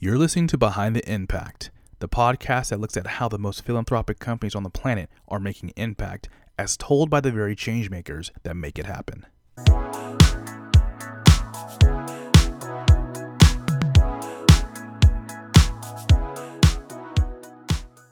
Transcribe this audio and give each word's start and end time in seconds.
You're 0.00 0.16
listening 0.16 0.46
to 0.48 0.56
Behind 0.56 0.94
the 0.94 1.12
Impact, 1.12 1.72
the 1.98 2.08
podcast 2.08 2.68
that 2.68 2.78
looks 2.78 2.96
at 2.96 3.04
how 3.04 3.28
the 3.28 3.36
most 3.36 3.64
philanthropic 3.64 4.20
companies 4.20 4.54
on 4.54 4.62
the 4.62 4.70
planet 4.70 5.10
are 5.26 5.40
making 5.40 5.72
impact, 5.76 6.28
as 6.56 6.76
told 6.76 7.10
by 7.10 7.20
the 7.20 7.32
very 7.32 7.56
changemakers 7.56 8.30
that 8.44 8.54
make 8.54 8.78
it 8.78 8.86
happen. 8.86 9.26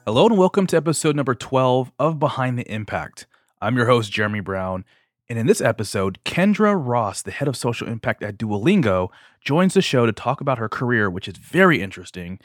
Hello 0.05 0.25
and 0.25 0.37
welcome 0.37 0.67
to 0.67 0.75
episode 0.75 1.15
number 1.15 1.35
12 1.35 1.93
of 1.97 2.19
Behind 2.19 2.59
the 2.59 2.69
Impact. 2.69 3.27
I'm 3.61 3.77
your 3.77 3.85
host, 3.85 4.11
Jeremy 4.11 4.41
Brown, 4.41 4.83
and 5.29 5.37
in 5.37 5.45
this 5.45 5.59
episode, 5.59 6.19
Kendra 6.23 6.73
Ross, 6.77 7.21
the 7.21 7.31
head 7.31 7.49
of 7.49 7.57
social 7.57 7.87
impact 7.87 8.23
at 8.23 8.37
Duolingo, 8.37 9.09
joins 9.41 9.73
the 9.73 9.81
show 9.81 10.05
to 10.05 10.13
talk 10.13 10.39
about 10.39 10.57
her 10.57 10.69
career, 10.69 11.09
which 11.09 11.27
is 11.27 11.35
very 11.37 11.81
interesting, 11.81 12.39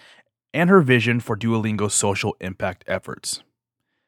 and 0.52 0.68
her 0.68 0.80
vision 0.80 1.20
for 1.20 1.36
Duolingo's 1.36 1.94
social 1.94 2.36
impact 2.40 2.82
efforts. 2.88 3.44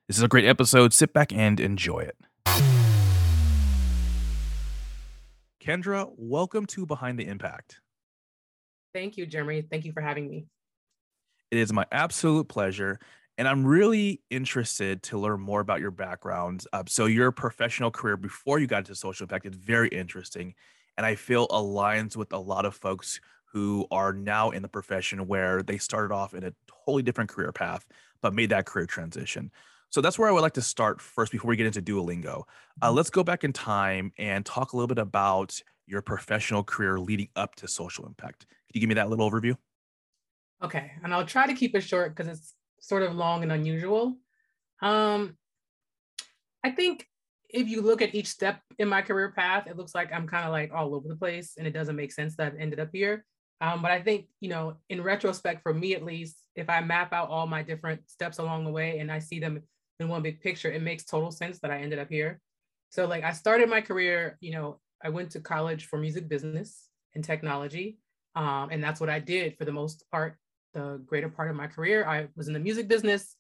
This 0.09 0.17
is 0.17 0.25
a 0.25 0.29
great 0.29 0.45
episode. 0.45 0.93
Sit 0.93 1.13
back 1.13 1.33
and 1.33 1.61
enjoy 1.61 2.01
it. 2.01 2.17
Kendra, 5.63 6.11
welcome 6.19 6.67
to 6.67 6.85
Behind 6.85 7.19
the 7.19 7.27
Impact. 7.27 7.81
Thank 8.93 9.17
you, 9.17 9.25
Jeremy. 9.25 9.63
Thank 9.63 9.85
you 9.85 9.93
for 9.93 10.01
having 10.01 10.29
me. 10.29 10.47
It 11.51 11.59
is 11.59 11.73
my 11.73 11.87
absolute 11.93 12.49
pleasure. 12.49 12.99
And 13.37 13.49
I'm 13.49 13.67
really 13.67 14.21
interested 14.31 15.03
to 15.05 15.19
learn 15.19 15.41
more 15.41 15.61
about 15.61 15.81
your 15.81 15.91
background. 15.91 16.65
Uh, 16.73 16.85
so, 16.87 17.07
your 17.07 17.33
professional 17.33 17.91
career 17.91 18.17
before 18.17 18.61
you 18.61 18.67
got 18.67 18.79
into 18.79 18.95
social 18.95 19.25
impact 19.25 19.47
is 19.47 19.57
very 19.57 19.89
interesting. 19.89 20.55
And 20.97 21.05
I 21.05 21.17
feel 21.17 21.49
aligns 21.49 22.17
with 22.17 22.33
a 22.33 22.39
lot 22.39 22.65
of 22.65 22.77
folks 22.77 23.21
who 23.47 23.87
are 23.91 24.13
now 24.13 24.51
in 24.51 24.63
the 24.63 24.69
profession 24.69 25.27
where 25.27 25.63
they 25.63 25.79
started 25.79 26.15
off 26.15 26.35
in 26.35 26.45
a 26.45 26.53
totally 26.85 27.03
different 27.03 27.31
career 27.31 27.51
path, 27.51 27.87
but 28.23 28.35
made 28.35 28.51
that 28.51 28.67
career 28.67 28.87
transition. 28.87 29.51
So, 29.91 30.01
that's 30.01 30.17
where 30.17 30.29
I 30.29 30.33
would 30.33 30.43
like 30.43 30.55
to 30.55 30.63
start 30.63 31.01
first 31.01 31.33
before 31.33 31.49
we 31.49 31.57
get 31.57 31.67
into 31.67 31.83
Duolingo. 31.83 32.43
Uh, 32.83 32.87
mm-hmm. 32.87 32.97
let's 32.97 33.11
go 33.11 33.25
back 33.25 33.43
in 33.43 33.53
time 33.53 34.13
and 34.17 34.47
talk 34.47 34.73
a 34.73 34.77
little 34.77 34.89
bit 34.89 34.99
about 34.99 35.61
your 35.87 36.03
professional 36.03 36.63
career 36.63 37.01
leading 37.01 37.29
up 37.35 37.57
to 37.57 37.69
social 37.69 38.07
impact. 38.07 38.47
Can 38.47 38.75
you 38.75 38.81
give 38.81 38.89
me 38.89 38.95
that 38.95 39.11
little 39.11 39.29
overview? 39.29 39.57
Okay. 40.63 40.93
And 41.03 41.13
I'll 41.13 41.27
try 41.27 41.47
to 41.47 41.53
keep 41.53 41.75
it 41.75 41.83
short 41.83 42.15
because 42.15 42.39
it's 42.39 42.55
sort 42.85 43.03
of 43.03 43.15
long 43.15 43.43
and 43.43 43.51
unusual. 43.51 44.17
Um, 44.83 45.37
I 46.63 46.71
think 46.71 47.07
if 47.49 47.69
you 47.69 47.81
look 47.81 48.03
at 48.03 48.15
each 48.15 48.27
step 48.27 48.61
in 48.79 48.89
my 48.89 49.01
career 49.01 49.33
path, 49.33 49.67
it 49.67 49.77
looks 49.77 49.95
like 49.95 50.13
I'm 50.13 50.29
kind 50.29 50.45
of 50.45 50.53
like 50.53 50.73
all 50.75 50.95
over 50.95 51.09
the 51.09 51.17
place 51.17 51.55
and 51.57 51.67
it 51.67 51.73
doesn't 51.73 51.97
make 51.97 52.13
sense 52.13 52.37
that 52.37 52.47
I've 52.47 52.61
ended 52.61 52.81
up 52.81 52.91
here. 52.93 53.25
Um, 53.61 53.81
but 53.81 53.91
I 53.91 54.03
think, 54.03 54.27
you 54.41 54.51
know, 54.51 54.77
in 54.91 55.03
retrospect, 55.03 55.63
for 55.63 55.73
me 55.73 55.95
at 55.95 56.05
least, 56.05 56.37
if 56.57 56.69
I 56.69 56.81
map 56.81 57.13
out 57.13 57.31
all 57.31 57.47
my 57.47 57.63
different 57.63 58.09
steps 58.11 58.39
along 58.39 58.65
the 58.65 58.71
way 58.71 58.99
and 58.99 59.11
I 59.11 59.19
see 59.19 59.39
them 59.39 59.63
in 59.99 60.09
one 60.09 60.23
big 60.23 60.41
picture, 60.41 60.71
it 60.71 60.83
makes 60.83 61.05
total 61.05 61.31
sense 61.31 61.61
that 61.61 61.71
I 61.71 61.79
ended 61.79 61.99
up 61.99 62.11
here. 62.11 62.41
So, 62.91 63.07
like, 63.07 63.25
I 63.25 63.33
started 63.33 63.71
my 63.71 63.81
career, 63.81 64.37
you 64.41 64.53
know, 64.53 64.81
I 65.03 65.09
went 65.09 65.31
to 65.31 65.41
college 65.41 65.87
for 65.87 65.99
music 65.99 66.29
business 66.29 66.89
and 67.15 67.25
technology. 67.25 67.99
Um, 68.35 68.69
and 68.71 68.83
that's 68.83 69.01
what 69.01 69.11
I 69.11 69.21
did 69.21 69.57
for 69.57 69.65
the 69.65 69.73
most 69.73 70.05
part 70.11 70.37
the 70.75 71.01
greater 71.07 71.29
part 71.29 71.51
of 71.51 71.57
my 71.57 71.67
career. 71.67 72.07
I 72.07 72.29
was 72.37 72.49
in 72.49 72.55
the 72.55 72.61
music 72.61 72.89
business, 72.89 73.37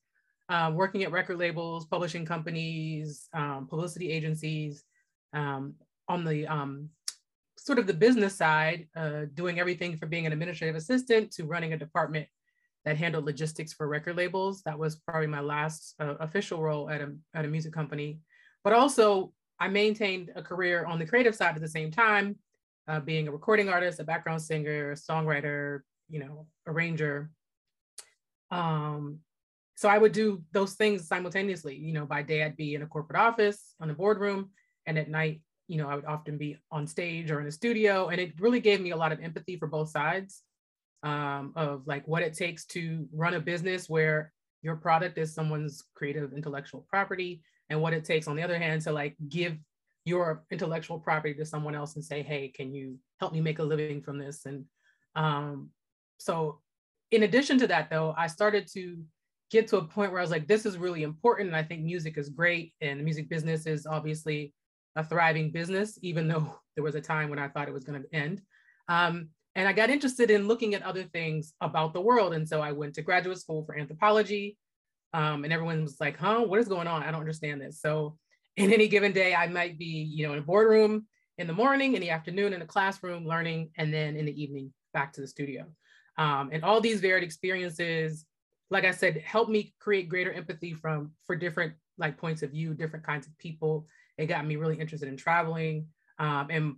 uh, 0.49 0.73
working 0.75 1.03
at 1.03 1.13
record 1.13 1.39
labels, 1.39 1.87
publishing 1.87 2.25
companies, 2.25 3.29
um, 3.35 3.67
publicity 3.69 4.11
agencies, 4.11 4.85
um, 5.33 5.75
on 6.09 6.25
the 6.25 6.47
um, 6.47 6.89
sort 7.57 7.79
of 7.79 7.87
the 7.87 7.95
business 7.95 8.37
side, 8.37 8.89
uh, 8.97 9.23
doing 9.35 9.59
everything 9.59 9.97
from 9.97 10.09
being 10.09 10.27
an 10.27 10.33
administrative 10.33 10.77
assistant 10.77 11.31
to 11.33 11.45
running 11.45 11.73
a 11.73 11.77
department 11.77 12.27
that 12.85 12.97
handled 12.97 13.25
logistics 13.25 13.73
for 13.73 13.89
record 13.89 14.17
labels. 14.17 14.63
That 14.63 14.79
was 14.79 14.97
probably 14.97 15.27
my 15.27 15.41
last 15.41 15.95
uh, 15.99 16.15
official 16.21 16.61
role 16.61 16.91
at 16.91 17.01
a, 17.01 17.15
at 17.35 17.45
a 17.45 17.49
music 17.49 17.73
company. 17.73 18.21
But 18.63 18.75
also, 18.75 19.33
I 19.59 19.69
maintained 19.69 20.31
a 20.37 20.43
career 20.43 20.85
on 20.85 20.99
the 20.99 21.07
creative 21.07 21.35
side 21.35 21.55
at 21.55 21.63
the 21.63 21.69
same 21.69 21.91
time, 21.91 22.37
uh, 22.87 23.01
being 23.01 23.29
a 23.29 23.33
recording 23.33 23.69
artist, 23.69 24.01
a 24.01 24.05
background 24.05 24.43
singer, 24.43 24.93
a 24.93 24.95
songwriter, 24.95 25.81
you 26.09 26.21
know, 26.21 26.47
arranger. 26.67 27.31
Um, 28.51 29.21
so 29.77 29.89
I 29.89 29.99
would 29.99 30.13
do 30.13 30.43
those 30.53 30.75
things 30.75 31.09
simultaneously. 31.09 31.77
You 31.77 31.93
know, 31.93 32.07
by 32.07 32.23
day 32.23 32.43
I'd 32.45 32.57
be 32.57 32.75
in 32.75 32.83
a 32.83 32.87
corporate 32.87 33.21
office, 33.21 33.75
on 33.81 33.91
a 33.91 33.95
boardroom, 33.95 34.51
and 34.87 34.99
at 34.99 35.11
night, 35.11 35.41
you 35.67 35.79
know, 35.79 35.89
I 35.89 35.97
would 35.97 36.05
often 36.05 36.39
be 36.39 36.59
on 36.71 36.87
stage 36.87 37.31
or 37.31 37.41
in 37.41 37.47
a 37.47 37.53
studio. 37.53 38.09
And 38.09 38.21
it 38.21 38.39
really 38.39 38.61
gave 38.61 38.81
me 38.81 38.91
a 38.91 38.97
lot 38.97 39.13
of 39.13 39.21
empathy 39.21 39.57
for 39.57 39.67
both 39.67 39.91
sides 39.91 40.43
um, 41.03 41.53
of 41.57 41.87
like 41.87 42.07
what 42.07 42.23
it 42.23 42.35
takes 42.35 42.67
to 42.67 43.09
run 43.13 43.35
a 43.35 43.41
business 43.41 43.89
where 43.89 44.33
your 44.63 44.77
product 44.77 45.19
is 45.19 45.35
someone's 45.35 45.83
creative 45.95 46.33
intellectual 46.33 46.87
property, 46.89 47.43
and 47.71 47.81
what 47.81 47.95
it 47.95 48.05
takes 48.05 48.29
on 48.29 48.37
the 48.37 48.43
other 48.43 48.59
hand 48.59 48.83
to 48.83 48.93
like 48.93 49.17
give 49.29 49.57
your 50.05 50.45
intellectual 50.51 50.99
property 50.99 51.35
to 51.35 51.47
someone 51.47 51.75
else 51.75 51.95
and 51.97 52.05
say, 52.05 52.23
hey, 52.23 52.49
can 52.49 52.75
you 52.75 52.99
help 53.21 53.33
me 53.33 53.41
make 53.41 53.59
a 53.59 53.63
living 53.63 54.03
from 54.03 54.19
this? 54.19 54.45
And 54.45 54.67
um, 55.17 55.71
so 56.25 56.61
in 57.11 57.25
addition 57.25 57.59
to 57.59 57.67
that 57.67 57.91
though, 57.91 58.15
I 58.17 58.29
started 58.29 58.67
to 58.73 58.97
get 59.51 59.69
to 59.69 59.77
a 59.77 59.85
point 59.85 60.11
where 60.11 60.21
I 60.21 60.25
was 60.25 60.31
like, 60.31 60.49
this 60.49 60.65
is 60.65 60.79
really 60.79 61.03
important. 61.03 61.49
And 61.49 61.57
I 61.57 61.63
think 61.63 61.83
music 61.83 62.17
is 62.17 62.31
great. 62.31 62.73
And 62.81 62.99
the 62.99 63.05
music 63.05 63.29
business 63.29 63.67
is 63.67 63.87
obviously 63.87 64.55
a 64.97 65.05
thriving 65.05 65.51
business, 65.51 65.99
even 66.03 66.27
though 66.27 66.59
there 66.75 66.85
was 66.85 66.95
a 66.95 67.01
time 67.01 67.29
when 67.29 67.39
I 67.39 67.49
thought 67.49 67.69
it 67.69 67.75
was 67.75 67.85
going 67.85 68.03
to 68.03 68.15
end. 68.17 68.41
Um, 68.89 69.29
and 69.55 69.69
I 69.69 69.73
got 69.73 69.91
interested 69.91 70.31
in 70.31 70.49
looking 70.49 70.75
at 70.75 70.83
other 70.83 71.05
things 71.05 71.53
about 71.61 71.93
the 71.93 72.01
world. 72.01 72.33
And 72.33 72.49
so 72.49 72.61
I 72.61 72.73
went 72.73 72.95
to 72.95 73.03
graduate 73.03 73.39
school 73.39 73.65
for 73.65 73.79
anthropology. 73.79 74.57
Um, 75.13 75.45
and 75.45 75.53
everyone 75.53 75.83
was 75.83 76.01
like, 76.01 76.19
huh, 76.19 76.41
what 76.41 76.59
is 76.59 76.69
going 76.69 76.89
on? 76.89 77.03
I 77.03 77.11
don't 77.11 77.21
understand 77.21 77.61
this. 77.61 77.81
So 77.81 78.17
in 78.57 78.73
any 78.73 78.89
given 78.89 79.13
day, 79.13 79.35
I 79.35 79.47
might 79.47 79.79
be, 79.79 79.85
you 79.85 80.27
know, 80.27 80.33
in 80.33 80.39
a 80.39 80.43
boardroom 80.43 81.07
in 81.37 81.47
the 81.47 81.53
morning, 81.53 81.95
in 81.95 82.01
the 82.01 82.11
afternoon, 82.11 82.55
in 82.55 82.63
a 82.63 82.67
classroom 82.67 83.27
learning, 83.27 83.71
and 83.77 83.93
then 83.93 84.17
in 84.17 84.25
the 84.25 84.43
evening 84.43 84.73
back 84.95 85.13
to 85.13 85.21
the 85.21 85.27
studio. 85.27 85.67
Um, 86.17 86.51
and 86.53 86.65
all 86.65 86.81
these 86.81 87.01
varied 87.01 87.25
experiences, 87.25 88.25
like 88.71 88.85
I 88.85 88.93
said, 88.93 89.19
helped 89.19 89.51
me 89.51 89.75
create 89.79 90.09
greater 90.09 90.33
empathy 90.33 90.75
from 90.75 91.13
for 91.27 91.37
different 91.37 91.75
like 91.99 92.17
points 92.17 92.43
of 92.43 92.51
view, 92.51 92.75
different 92.75 93.05
kinds 93.05 93.27
of 93.27 93.37
people. 93.39 93.87
It 94.19 94.27
got 94.27 94.47
me 94.47 94.57
really 94.57 94.79
interested 94.79 95.09
in 95.09 95.17
traveling. 95.17 95.87
Um, 96.19 96.49
and 96.51 96.77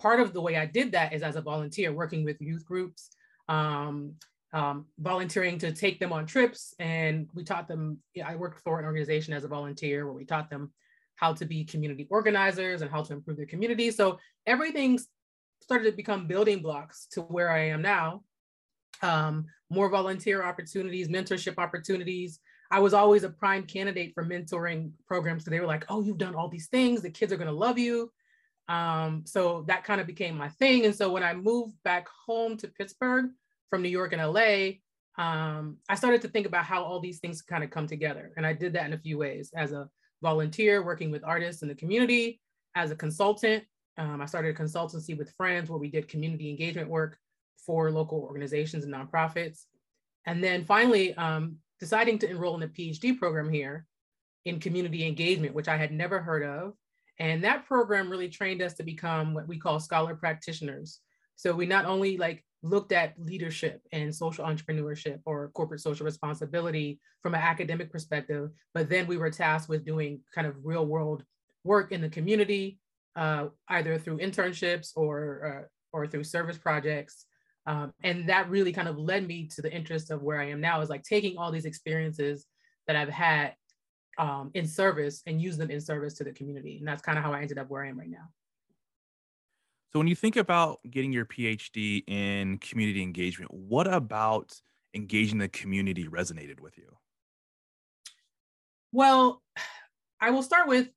part 0.00 0.20
of 0.20 0.32
the 0.32 0.40
way 0.40 0.56
I 0.56 0.66
did 0.66 0.92
that 0.92 1.12
is 1.12 1.22
as 1.22 1.36
a 1.36 1.40
volunteer, 1.40 1.92
working 1.92 2.24
with 2.24 2.40
youth 2.40 2.64
groups, 2.64 3.10
um, 3.48 4.14
um, 4.52 4.86
volunteering 4.98 5.58
to 5.58 5.72
take 5.72 5.98
them 5.98 6.12
on 6.12 6.26
trips. 6.26 6.74
And 6.78 7.28
we 7.34 7.44
taught 7.44 7.68
them, 7.68 7.98
I 8.24 8.36
worked 8.36 8.60
for 8.60 8.78
an 8.78 8.84
organization 8.84 9.34
as 9.34 9.44
a 9.44 9.48
volunteer 9.48 10.04
where 10.04 10.14
we 10.14 10.24
taught 10.24 10.50
them 10.50 10.72
how 11.16 11.32
to 11.32 11.44
be 11.44 11.64
community 11.64 12.06
organizers 12.10 12.82
and 12.82 12.90
how 12.90 13.02
to 13.02 13.12
improve 13.12 13.36
their 13.36 13.46
community. 13.46 13.90
So 13.90 14.18
everything 14.46 14.98
started 15.62 15.90
to 15.90 15.96
become 15.96 16.26
building 16.26 16.60
blocks 16.60 17.06
to 17.12 17.22
where 17.22 17.50
I 17.50 17.68
am 17.68 17.82
now 17.82 18.22
um, 19.02 19.46
more 19.70 19.88
volunteer 19.88 20.42
opportunities, 20.42 21.08
mentorship 21.08 21.58
opportunities. 21.58 22.40
I 22.70 22.80
was 22.80 22.94
always 22.94 23.24
a 23.24 23.30
prime 23.30 23.64
candidate 23.64 24.12
for 24.14 24.24
mentoring 24.24 24.92
programs. 25.06 25.44
So 25.44 25.50
they 25.50 25.60
were 25.60 25.66
like, 25.66 25.84
oh, 25.88 26.02
you've 26.02 26.18
done 26.18 26.34
all 26.34 26.48
these 26.48 26.68
things. 26.68 27.02
The 27.02 27.10
kids 27.10 27.32
are 27.32 27.36
going 27.36 27.48
to 27.48 27.54
love 27.54 27.78
you. 27.78 28.10
Um, 28.68 29.24
so 29.26 29.64
that 29.68 29.84
kind 29.84 30.00
of 30.00 30.06
became 30.06 30.36
my 30.36 30.48
thing. 30.48 30.86
And 30.86 30.94
so 30.94 31.10
when 31.10 31.22
I 31.22 31.34
moved 31.34 31.74
back 31.84 32.08
home 32.26 32.56
to 32.58 32.68
Pittsburgh 32.68 33.26
from 33.68 33.82
New 33.82 33.90
York 33.90 34.12
and 34.12 34.22
LA, 34.22 34.78
um, 35.16 35.76
I 35.88 35.94
started 35.94 36.22
to 36.22 36.28
think 36.28 36.46
about 36.46 36.64
how 36.64 36.82
all 36.82 37.00
these 37.00 37.18
things 37.18 37.42
kind 37.42 37.62
of 37.62 37.70
come 37.70 37.86
together. 37.86 38.32
And 38.36 38.46
I 38.46 38.52
did 38.52 38.72
that 38.72 38.86
in 38.86 38.94
a 38.94 38.98
few 38.98 39.18
ways 39.18 39.52
as 39.54 39.72
a 39.72 39.88
volunteer 40.22 40.82
working 40.82 41.10
with 41.10 41.22
artists 41.24 41.62
in 41.62 41.68
the 41.68 41.74
community, 41.74 42.40
as 42.74 42.90
a 42.90 42.96
consultant. 42.96 43.64
Um, 43.96 44.20
I 44.20 44.26
started 44.26 44.58
a 44.58 44.62
consultancy 44.62 45.16
with 45.16 45.30
friends 45.32 45.70
where 45.70 45.78
we 45.78 45.90
did 45.90 46.08
community 46.08 46.50
engagement 46.50 46.88
work 46.88 47.18
for 47.64 47.90
local 47.90 48.20
organizations 48.20 48.84
and 48.84 48.92
nonprofits. 48.92 49.64
And 50.26 50.42
then 50.42 50.64
finally, 50.64 51.14
um, 51.14 51.56
deciding 51.80 52.18
to 52.18 52.30
enroll 52.30 52.56
in 52.56 52.62
a 52.62 52.68
PhD 52.68 53.18
program 53.18 53.50
here 53.50 53.86
in 54.44 54.60
community 54.60 55.06
engagement, 55.06 55.54
which 55.54 55.68
I 55.68 55.76
had 55.76 55.92
never 55.92 56.20
heard 56.20 56.42
of. 56.42 56.74
And 57.18 57.44
that 57.44 57.66
program 57.66 58.10
really 58.10 58.28
trained 58.28 58.62
us 58.62 58.74
to 58.74 58.82
become 58.82 59.34
what 59.34 59.46
we 59.46 59.58
call 59.58 59.80
scholar 59.80 60.14
practitioners. 60.14 61.00
So 61.36 61.54
we 61.54 61.66
not 61.66 61.84
only 61.84 62.16
like 62.16 62.44
looked 62.62 62.92
at 62.92 63.14
leadership 63.18 63.82
and 63.92 64.14
social 64.14 64.44
entrepreneurship 64.44 65.20
or 65.24 65.50
corporate 65.50 65.80
social 65.80 66.06
responsibility 66.06 67.00
from 67.22 67.34
an 67.34 67.40
academic 67.40 67.92
perspective, 67.92 68.50
but 68.72 68.88
then 68.88 69.06
we 69.06 69.16
were 69.16 69.30
tasked 69.30 69.68
with 69.68 69.84
doing 69.84 70.20
kind 70.34 70.46
of 70.46 70.56
real 70.64 70.86
world 70.86 71.24
work 71.62 71.92
in 71.92 72.00
the 72.00 72.08
community, 72.08 72.78
uh, 73.16 73.46
either 73.68 73.98
through 73.98 74.18
internships 74.18 74.92
or 74.96 75.64
uh, 75.64 75.68
or 75.92 76.06
through 76.06 76.24
service 76.24 76.58
projects 76.58 77.26
um, 77.66 77.92
and 78.02 78.28
that 78.28 78.50
really 78.50 78.72
kind 78.72 78.88
of 78.88 78.98
led 78.98 79.26
me 79.26 79.48
to 79.54 79.62
the 79.62 79.72
interest 79.72 80.10
of 80.10 80.22
where 80.22 80.40
I 80.40 80.50
am 80.50 80.60
now 80.60 80.80
is 80.80 80.90
like 80.90 81.02
taking 81.02 81.38
all 81.38 81.50
these 81.50 81.64
experiences 81.64 82.46
that 82.86 82.96
I've 82.96 83.08
had 83.08 83.54
um, 84.18 84.50
in 84.54 84.66
service 84.66 85.22
and 85.26 85.40
use 85.40 85.56
them 85.56 85.70
in 85.70 85.80
service 85.80 86.14
to 86.14 86.24
the 86.24 86.32
community. 86.32 86.78
And 86.78 86.86
that's 86.86 87.02
kind 87.02 87.18
of 87.18 87.24
how 87.24 87.32
I 87.32 87.40
ended 87.40 87.58
up 87.58 87.70
where 87.70 87.84
I 87.84 87.88
am 87.88 87.98
right 87.98 88.10
now. 88.10 88.28
So 89.92 89.98
when 90.00 90.08
you 90.08 90.14
think 90.14 90.36
about 90.36 90.80
getting 90.90 91.12
your 91.12 91.24
PhD 91.24 92.02
in 92.08 92.58
community 92.58 93.02
engagement, 93.02 93.52
what 93.54 93.86
about 93.86 94.52
engaging 94.94 95.38
the 95.38 95.48
community 95.48 96.06
resonated 96.06 96.60
with 96.60 96.76
you? 96.76 96.96
Well, 98.92 99.42
I 100.20 100.30
will 100.30 100.42
start 100.42 100.68
with 100.68 100.88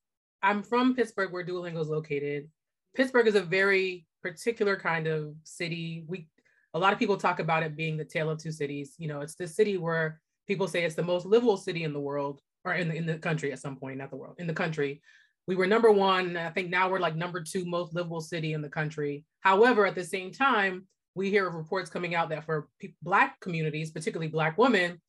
I'm 0.41 0.63
from 0.63 0.95
Pittsburgh, 0.95 1.33
where 1.33 1.43
Duolingo 1.45 1.81
is 1.81 1.89
located. 1.89 2.47
Pittsburgh 2.95 3.27
is 3.27 3.35
a 3.35 3.41
very 3.41 4.05
particular 4.21 4.77
kind 4.77 5.07
of 5.07 5.33
city. 5.43 6.03
We 6.07 6.27
a 6.77 6.79
lot 6.79 6.93
of 6.93 6.99
people 6.99 7.17
talk 7.17 7.39
about 7.39 7.63
it 7.63 7.75
being 7.75 7.97
the 7.97 8.05
tale 8.05 8.29
of 8.29 8.37
two 8.37 8.51
cities. 8.51 8.93
You 8.97 9.07
know, 9.07 9.21
it's 9.21 9.35
the 9.35 9.47
city 9.47 9.77
where 9.77 10.21
people 10.47 10.67
say 10.67 10.83
it's 10.83 10.95
the 10.95 11.03
most 11.03 11.25
livable 11.25 11.57
city 11.57 11.83
in 11.83 11.91
the 11.91 11.99
world, 11.99 12.39
or 12.63 12.73
in 12.73 12.87
the, 12.89 12.95
in 12.95 13.05
the 13.05 13.17
country 13.17 13.51
at 13.51 13.59
some 13.59 13.75
point, 13.75 13.97
not 13.97 14.11
the 14.11 14.15
world, 14.15 14.35
in 14.37 14.47
the 14.47 14.53
country. 14.53 15.01
We 15.47 15.55
were 15.55 15.67
number 15.67 15.91
one. 15.91 16.37
I 16.37 16.49
think 16.49 16.69
now 16.69 16.89
we're 16.89 16.99
like 16.99 17.15
number 17.15 17.41
two 17.41 17.65
most 17.65 17.93
livable 17.93 18.21
city 18.21 18.53
in 18.53 18.61
the 18.61 18.69
country. 18.69 19.25
However, 19.39 19.85
at 19.85 19.95
the 19.95 20.03
same 20.03 20.31
time, 20.31 20.85
we 21.15 21.29
hear 21.29 21.47
of 21.47 21.55
reports 21.55 21.89
coming 21.89 22.13
out 22.13 22.29
that 22.29 22.45
for 22.45 22.67
pe- 22.79 22.93
Black 23.01 23.39
communities, 23.39 23.91
particularly 23.91 24.27
Black 24.27 24.57
women, 24.57 25.01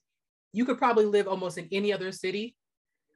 you 0.52 0.64
could 0.64 0.78
probably 0.78 1.04
live 1.04 1.28
almost 1.28 1.58
in 1.58 1.68
any 1.70 1.92
other 1.92 2.12
city 2.12 2.56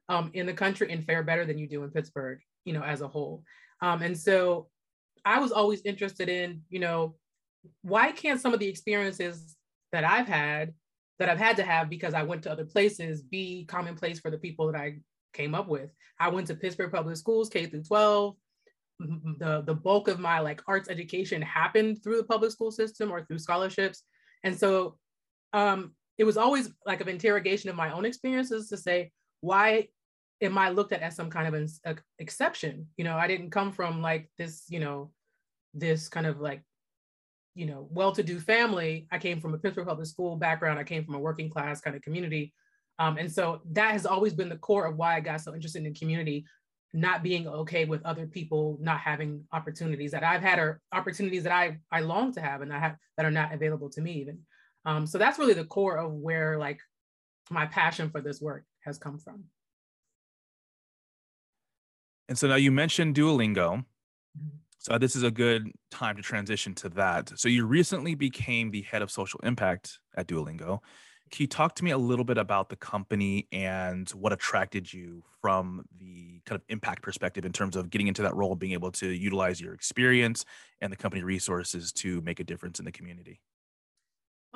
um, 0.08 0.30
in 0.34 0.46
the 0.46 0.52
country 0.52 0.92
and 0.92 1.04
fare 1.04 1.22
better 1.22 1.46
than 1.46 1.58
you 1.58 1.66
do 1.66 1.84
in 1.84 1.90
Pittsburgh, 1.90 2.40
you 2.64 2.72
know, 2.72 2.82
as 2.82 3.00
a 3.00 3.08
whole. 3.08 3.44
Um, 3.80 4.02
and 4.02 4.18
so 4.18 4.68
I 5.24 5.38
was 5.38 5.52
always 5.52 5.80
interested 5.82 6.28
in, 6.28 6.62
you 6.68 6.80
know, 6.80 7.14
why 7.82 8.12
can't 8.12 8.40
some 8.40 8.54
of 8.54 8.60
the 8.60 8.68
experiences 8.68 9.56
that 9.92 10.04
I've 10.04 10.26
had, 10.26 10.74
that 11.18 11.28
I've 11.28 11.38
had 11.38 11.56
to 11.56 11.62
have 11.62 11.88
because 11.88 12.14
I 12.14 12.22
went 12.22 12.42
to 12.44 12.52
other 12.52 12.64
places, 12.64 13.22
be 13.22 13.64
commonplace 13.66 14.20
for 14.20 14.30
the 14.30 14.38
people 14.38 14.70
that 14.70 14.78
I 14.78 14.98
came 15.32 15.54
up 15.54 15.68
with? 15.68 15.90
I 16.18 16.28
went 16.28 16.46
to 16.48 16.54
Pittsburgh 16.54 16.92
Public 16.92 17.16
Schools, 17.16 17.48
K 17.48 17.66
through 17.66 17.84
12. 17.84 18.36
The, 19.38 19.62
the 19.66 19.74
bulk 19.74 20.06
of 20.06 20.20
my 20.20 20.38
like 20.38 20.62
arts 20.68 20.88
education 20.88 21.42
happened 21.42 22.02
through 22.02 22.18
the 22.18 22.24
public 22.24 22.52
school 22.52 22.70
system 22.70 23.10
or 23.10 23.24
through 23.24 23.38
scholarships. 23.38 24.04
And 24.44 24.56
so 24.56 24.98
um, 25.52 25.94
it 26.18 26.24
was 26.24 26.36
always 26.36 26.70
like 26.86 27.00
an 27.00 27.08
interrogation 27.08 27.68
of 27.70 27.76
my 27.76 27.92
own 27.92 28.04
experiences 28.04 28.68
to 28.68 28.76
say, 28.76 29.10
why 29.40 29.88
am 30.40 30.58
I 30.58 30.70
looked 30.70 30.92
at 30.92 31.02
as 31.02 31.16
some 31.16 31.30
kind 31.30 31.48
of 31.48 31.54
an 31.54 31.98
exception? 32.18 32.86
You 32.96 33.04
know, 33.04 33.16
I 33.16 33.26
didn't 33.26 33.50
come 33.50 33.72
from 33.72 34.02
like 34.02 34.30
this, 34.38 34.64
you 34.68 34.80
know, 34.80 35.10
this 35.74 36.08
kind 36.08 36.26
of 36.26 36.40
like, 36.40 36.62
you 37.54 37.66
know, 37.66 37.86
well-to-do 37.90 38.40
family. 38.40 39.06
I 39.10 39.18
came 39.18 39.40
from 39.40 39.54
a 39.54 39.58
Pittsburgh 39.58 39.86
public 39.86 40.06
school 40.06 40.36
background. 40.36 40.78
I 40.78 40.84
came 40.84 41.04
from 41.04 41.14
a 41.14 41.20
working 41.20 41.50
class 41.50 41.80
kind 41.80 41.94
of 41.94 42.02
community. 42.02 42.52
Um, 42.98 43.18
and 43.18 43.30
so 43.30 43.60
that 43.72 43.92
has 43.92 44.06
always 44.06 44.32
been 44.32 44.48
the 44.48 44.56
core 44.56 44.86
of 44.86 44.96
why 44.96 45.16
I 45.16 45.20
got 45.20 45.40
so 45.40 45.54
interested 45.54 45.84
in 45.84 45.94
community, 45.94 46.44
not 46.92 47.22
being 47.22 47.46
okay 47.48 47.84
with 47.84 48.04
other 48.04 48.26
people 48.26 48.78
not 48.80 49.00
having 49.00 49.44
opportunities 49.52 50.12
that 50.12 50.22
I've 50.22 50.42
had 50.42 50.58
or 50.58 50.80
opportunities 50.92 51.42
that 51.44 51.52
I 51.52 51.78
I 51.90 52.00
long 52.00 52.32
to 52.34 52.40
have 52.40 52.60
and 52.60 52.72
I 52.72 52.78
have 52.78 52.96
that 53.16 53.26
are 53.26 53.30
not 53.30 53.52
available 53.52 53.90
to 53.90 54.00
me 54.00 54.12
even. 54.12 54.38
Um, 54.84 55.06
so 55.06 55.18
that's 55.18 55.38
really 55.38 55.54
the 55.54 55.64
core 55.64 55.96
of 55.96 56.12
where 56.12 56.58
like 56.58 56.80
my 57.50 57.66
passion 57.66 58.10
for 58.10 58.20
this 58.20 58.40
work 58.40 58.64
has 58.84 58.98
come 58.98 59.18
from. 59.18 59.44
And 62.28 62.38
so 62.38 62.48
now 62.48 62.56
you 62.56 62.70
mentioned 62.72 63.14
Duolingo. 63.14 63.84
Mm-hmm. 64.38 64.56
So 64.82 64.98
this 64.98 65.14
is 65.14 65.22
a 65.22 65.30
good 65.30 65.70
time 65.92 66.16
to 66.16 66.22
transition 66.22 66.74
to 66.74 66.88
that. 66.90 67.38
So 67.38 67.48
you 67.48 67.66
recently 67.66 68.16
became 68.16 68.72
the 68.72 68.82
head 68.82 69.00
of 69.00 69.12
social 69.12 69.38
impact 69.44 70.00
at 70.16 70.26
Duolingo. 70.26 70.80
Can 71.30 71.44
you 71.44 71.46
talk 71.46 71.76
to 71.76 71.84
me 71.84 71.92
a 71.92 71.98
little 71.98 72.24
bit 72.24 72.36
about 72.36 72.68
the 72.68 72.74
company 72.74 73.46
and 73.52 74.10
what 74.10 74.32
attracted 74.32 74.92
you 74.92 75.22
from 75.40 75.84
the 75.98 76.42
kind 76.44 76.56
of 76.56 76.62
impact 76.68 77.00
perspective 77.00 77.44
in 77.44 77.52
terms 77.52 77.76
of 77.76 77.90
getting 77.90 78.08
into 78.08 78.22
that 78.22 78.34
role, 78.34 78.56
being 78.56 78.72
able 78.72 78.90
to 78.90 79.08
utilize 79.08 79.60
your 79.60 79.72
experience 79.72 80.44
and 80.80 80.92
the 80.92 80.96
company 80.96 81.22
resources 81.22 81.92
to 81.92 82.20
make 82.22 82.40
a 82.40 82.44
difference 82.44 82.80
in 82.80 82.84
the 82.84 82.92
community? 82.92 83.40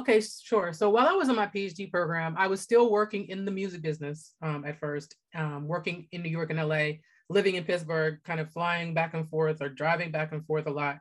Okay, 0.01 0.21
sure. 0.21 0.73
So 0.73 0.91
while 0.91 1.07
I 1.07 1.13
was 1.13 1.29
in 1.29 1.37
my 1.37 1.47
PhD 1.47 1.89
program, 1.89 2.35
I 2.37 2.49
was 2.49 2.61
still 2.61 2.91
working 2.91 3.29
in 3.29 3.45
the 3.45 3.53
music 3.53 3.81
business 3.81 4.35
um, 4.43 4.65
at 4.67 4.81
first, 4.81 5.15
um, 5.37 5.69
working 5.69 6.09
in 6.11 6.23
New 6.23 6.31
York 6.31 6.51
and 6.51 6.59
LA, 6.59 6.99
living 7.29 7.57
in 7.57 7.65
Pittsburgh, 7.65 8.19
kind 8.25 8.41
of 8.41 8.51
flying 8.53 8.95
back 8.95 9.15
and 9.15 9.29
forth 9.29 9.61
or 9.61 9.69
driving 9.69 10.11
back 10.11 10.33
and 10.33 10.45
forth 10.47 10.67
a 10.67 10.71
lot. 10.71 10.99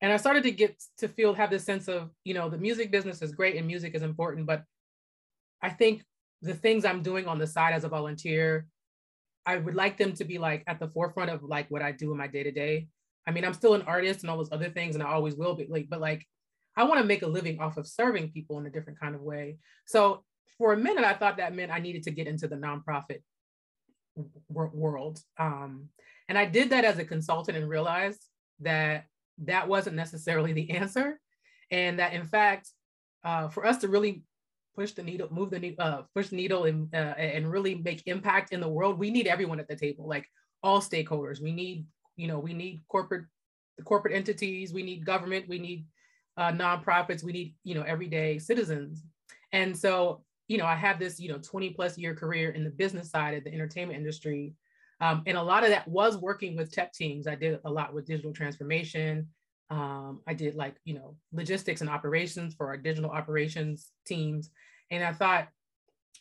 And 0.00 0.12
I 0.12 0.16
started 0.16 0.44
to 0.44 0.52
get 0.52 0.80
to 0.98 1.08
feel, 1.08 1.34
have 1.34 1.50
this 1.50 1.64
sense 1.64 1.88
of, 1.88 2.10
you 2.24 2.34
know, 2.34 2.48
the 2.48 2.58
music 2.58 2.92
business 2.92 3.20
is 3.20 3.32
great 3.32 3.56
and 3.56 3.66
music 3.66 3.94
is 3.94 4.02
important, 4.02 4.46
but 4.46 4.62
I 5.60 5.70
think 5.70 6.04
the 6.40 6.54
things 6.54 6.84
I'm 6.84 7.02
doing 7.02 7.26
on 7.26 7.38
the 7.38 7.46
side 7.46 7.74
as 7.74 7.82
a 7.82 7.88
volunteer, 7.88 8.66
I 9.44 9.56
would 9.56 9.74
like 9.74 9.98
them 9.98 10.12
to 10.14 10.24
be 10.24 10.38
like 10.38 10.62
at 10.68 10.78
the 10.78 10.88
forefront 10.88 11.30
of 11.30 11.42
like 11.42 11.68
what 11.70 11.82
I 11.82 11.90
do 11.90 12.12
in 12.12 12.18
my 12.18 12.28
day 12.28 12.44
to 12.44 12.52
day. 12.52 12.86
I 13.26 13.32
mean, 13.32 13.44
I'm 13.44 13.54
still 13.54 13.74
an 13.74 13.82
artist 13.82 14.20
and 14.20 14.30
all 14.30 14.36
those 14.36 14.52
other 14.52 14.70
things, 14.70 14.94
and 14.94 15.02
I 15.02 15.10
always 15.10 15.34
will 15.34 15.54
be 15.54 15.66
like, 15.68 15.88
but 15.90 16.00
like 16.00 16.24
I 16.76 16.84
want 16.84 17.00
to 17.00 17.06
make 17.06 17.22
a 17.22 17.26
living 17.26 17.58
off 17.58 17.76
of 17.76 17.88
serving 17.88 18.30
people 18.30 18.58
in 18.58 18.66
a 18.66 18.70
different 18.70 19.00
kind 19.00 19.16
of 19.16 19.20
way. 19.20 19.58
So 19.84 20.22
for 20.58 20.72
a 20.72 20.76
minute, 20.76 21.04
I 21.04 21.14
thought 21.14 21.38
that 21.38 21.54
meant 21.54 21.72
I 21.72 21.80
needed 21.80 22.04
to 22.04 22.12
get 22.12 22.28
into 22.28 22.46
the 22.46 22.56
nonprofit 22.56 23.22
world. 24.48 25.20
Um, 25.38 25.88
and 26.28 26.36
I 26.36 26.44
did 26.44 26.70
that 26.70 26.84
as 26.84 26.98
a 26.98 27.04
consultant 27.04 27.56
and 27.56 27.68
realized 27.68 28.22
that 28.60 29.06
that 29.44 29.68
wasn't 29.68 29.96
necessarily 29.96 30.52
the 30.52 30.70
answer. 30.70 31.20
And 31.70 31.98
that 31.98 32.12
in 32.12 32.24
fact, 32.24 32.68
uh, 33.24 33.48
for 33.48 33.66
us 33.66 33.78
to 33.78 33.88
really 33.88 34.22
push 34.74 34.92
the 34.92 35.02
needle, 35.02 35.28
move 35.30 35.50
the 35.50 35.58
needle, 35.58 35.84
uh, 35.84 36.02
push 36.14 36.28
the 36.28 36.36
needle 36.36 36.64
and, 36.64 36.94
uh, 36.94 37.14
and 37.18 37.50
really 37.50 37.74
make 37.76 38.02
impact 38.06 38.52
in 38.52 38.60
the 38.60 38.68
world, 38.68 38.98
we 38.98 39.10
need 39.10 39.26
everyone 39.26 39.60
at 39.60 39.68
the 39.68 39.76
table, 39.76 40.06
like 40.06 40.26
all 40.62 40.80
stakeholders. 40.80 41.40
We 41.40 41.52
need, 41.52 41.86
you 42.16 42.28
know, 42.28 42.38
we 42.38 42.54
need 42.54 42.80
corporate, 42.88 43.24
the 43.76 43.84
corporate 43.84 44.14
entities, 44.14 44.72
we 44.72 44.82
need 44.82 45.04
government, 45.04 45.48
we 45.48 45.58
need 45.58 45.86
uh, 46.38 46.52
nonprofits. 46.52 47.22
We 47.22 47.32
need, 47.32 47.54
you 47.64 47.74
know, 47.74 47.82
everyday 47.82 48.38
citizens. 48.38 49.02
And 49.52 49.76
so, 49.76 50.22
you 50.48 50.58
know, 50.58 50.66
I 50.66 50.74
have 50.74 50.98
this, 50.98 51.20
you 51.20 51.28
know, 51.30 51.38
20 51.38 51.70
plus 51.70 51.96
year 51.96 52.14
career 52.14 52.50
in 52.50 52.64
the 52.64 52.70
business 52.70 53.10
side 53.10 53.34
of 53.34 53.44
the 53.44 53.52
entertainment 53.52 53.98
industry. 53.98 54.54
Um, 55.00 55.22
and 55.26 55.38
a 55.38 55.42
lot 55.42 55.62
of 55.62 55.70
that 55.70 55.86
was 55.86 56.16
working 56.16 56.56
with 56.56 56.72
tech 56.72 56.92
teams. 56.92 57.26
I 57.26 57.36
did 57.36 57.60
a 57.64 57.70
lot 57.70 57.94
with 57.94 58.06
digital 58.06 58.32
transformation. 58.32 59.28
Um, 59.70 60.20
I 60.26 60.34
did 60.34 60.54
like, 60.54 60.76
you 60.84 60.94
know, 60.94 61.16
logistics 61.32 61.82
and 61.82 61.90
operations 61.90 62.54
for 62.54 62.66
our 62.66 62.76
digital 62.76 63.10
operations 63.10 63.90
teams. 64.06 64.50
And 64.90 65.04
I 65.04 65.12
thought, 65.12 65.48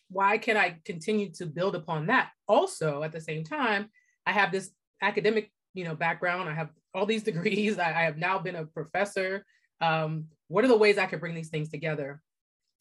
why 0.09 0.37
can 0.37 0.57
I 0.57 0.77
continue 0.85 1.31
to 1.33 1.45
build 1.45 1.75
upon 1.75 2.07
that? 2.07 2.29
Also, 2.47 3.03
at 3.03 3.11
the 3.11 3.21
same 3.21 3.43
time, 3.43 3.89
I 4.25 4.33
have 4.33 4.51
this 4.51 4.69
academic, 5.01 5.51
you 5.73 5.85
know, 5.85 5.95
background. 5.95 6.49
I 6.49 6.53
have 6.53 6.69
all 6.93 7.05
these 7.05 7.23
degrees. 7.31 7.79
I, 7.79 7.87
I 7.87 8.03
have 8.03 8.17
now 8.17 8.37
been 8.37 8.55
a 8.55 8.65
professor 8.65 9.45
um, 9.81 10.25
what 10.47 10.63
are 10.63 10.69
the 10.69 10.77
ways 10.77 10.97
I 10.97 11.05
could 11.05 11.19
bring 11.19 11.35
these 11.35 11.49
things 11.49 11.69
together? 11.69 12.21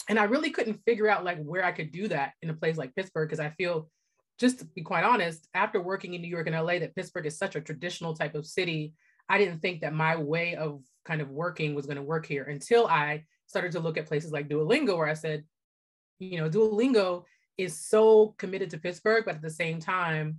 And 0.09 0.19
I 0.19 0.25
really 0.25 0.51
couldn't 0.51 0.83
figure 0.85 1.09
out 1.09 1.25
like 1.25 1.43
where 1.43 1.65
I 1.65 1.73
could 1.73 1.91
do 1.93 2.09
that 2.09 2.33
in 2.43 2.51
a 2.51 2.55
place 2.55 2.77
like 2.77 2.95
Pittsburgh 2.95 3.29
because 3.29 3.41
I 3.41 3.51
feel, 3.51 3.91
just 4.39 4.61
to 4.61 4.65
be 4.65 4.83
quite 4.83 5.05
honest, 5.05 5.49
after 5.55 5.81
working 5.81 6.15
in 6.15 6.23
New 6.23 6.29
York 6.29 6.47
and 6.47 6.57
LA, 6.57 6.79
that 6.79 6.95
Pittsburgh 6.95 7.27
is 7.27 7.39
such 7.39 7.57
a 7.57 7.61
traditional 7.61 8.15
type 8.15 8.35
of 8.35 8.47
city. 8.47 8.95
I 9.29 9.39
didn't 9.39 9.61
think 9.61 9.81
that 9.81 9.95
my 9.95 10.17
way 10.17 10.55
of 10.55 10.83
kind 11.05 11.21
of 11.21 11.31
working 11.31 11.75
was 11.75 11.87
going 11.87 11.97
to 11.97 12.03
work 12.03 12.27
here 12.27 12.45
until 12.45 12.87
I 12.87 13.25
started 13.47 13.73
to 13.73 13.81
look 13.81 13.97
at 13.97 14.07
places 14.07 14.33
like 14.33 14.49
Duolingo, 14.49 14.97
where 14.97 15.09
I 15.09 15.15
said, 15.15 15.45
you 16.19 16.39
know, 16.39 16.49
Duolingo 16.49 17.25
is 17.59 17.79
so 17.79 18.35
committed 18.39 18.71
to 18.71 18.79
Pittsburgh, 18.79 19.25
but 19.25 19.37
at 19.37 19.43
the 19.43 19.51
same 19.51 19.81
time 19.81 20.39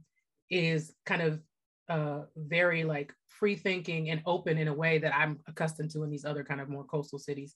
is 0.49 0.93
kind 1.05 1.21
of 1.21 1.41
uh, 1.89 2.23
very 2.35 2.83
like 2.83 3.13
free 3.27 3.55
thinking 3.55 4.09
and 4.09 4.21
open 4.25 4.57
in 4.57 4.67
a 4.67 4.73
way 4.73 4.97
that 4.99 5.15
I'm 5.15 5.39
accustomed 5.47 5.91
to 5.91 6.03
in 6.03 6.09
these 6.09 6.25
other 6.25 6.43
kind 6.43 6.61
of 6.61 6.69
more 6.69 6.83
coastal 6.83 7.19
cities. 7.19 7.55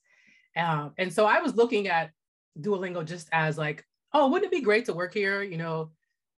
Um, 0.56 0.94
and 0.98 1.12
so 1.14 1.26
I 1.26 1.40
was 1.40 1.56
looking 1.56 1.88
at 1.88 2.12
Duolingo 2.60 3.06
just 3.06 3.30
as 3.32 3.58
like, 3.58 3.86
oh, 4.14 4.30
wouldn't 4.30 4.52
it 4.52 4.56
be 4.56 4.64
great 4.64 4.86
to 4.86 4.94
work 4.94 5.14
here? 5.14 5.42
You 5.42 5.58
know, 5.58 5.92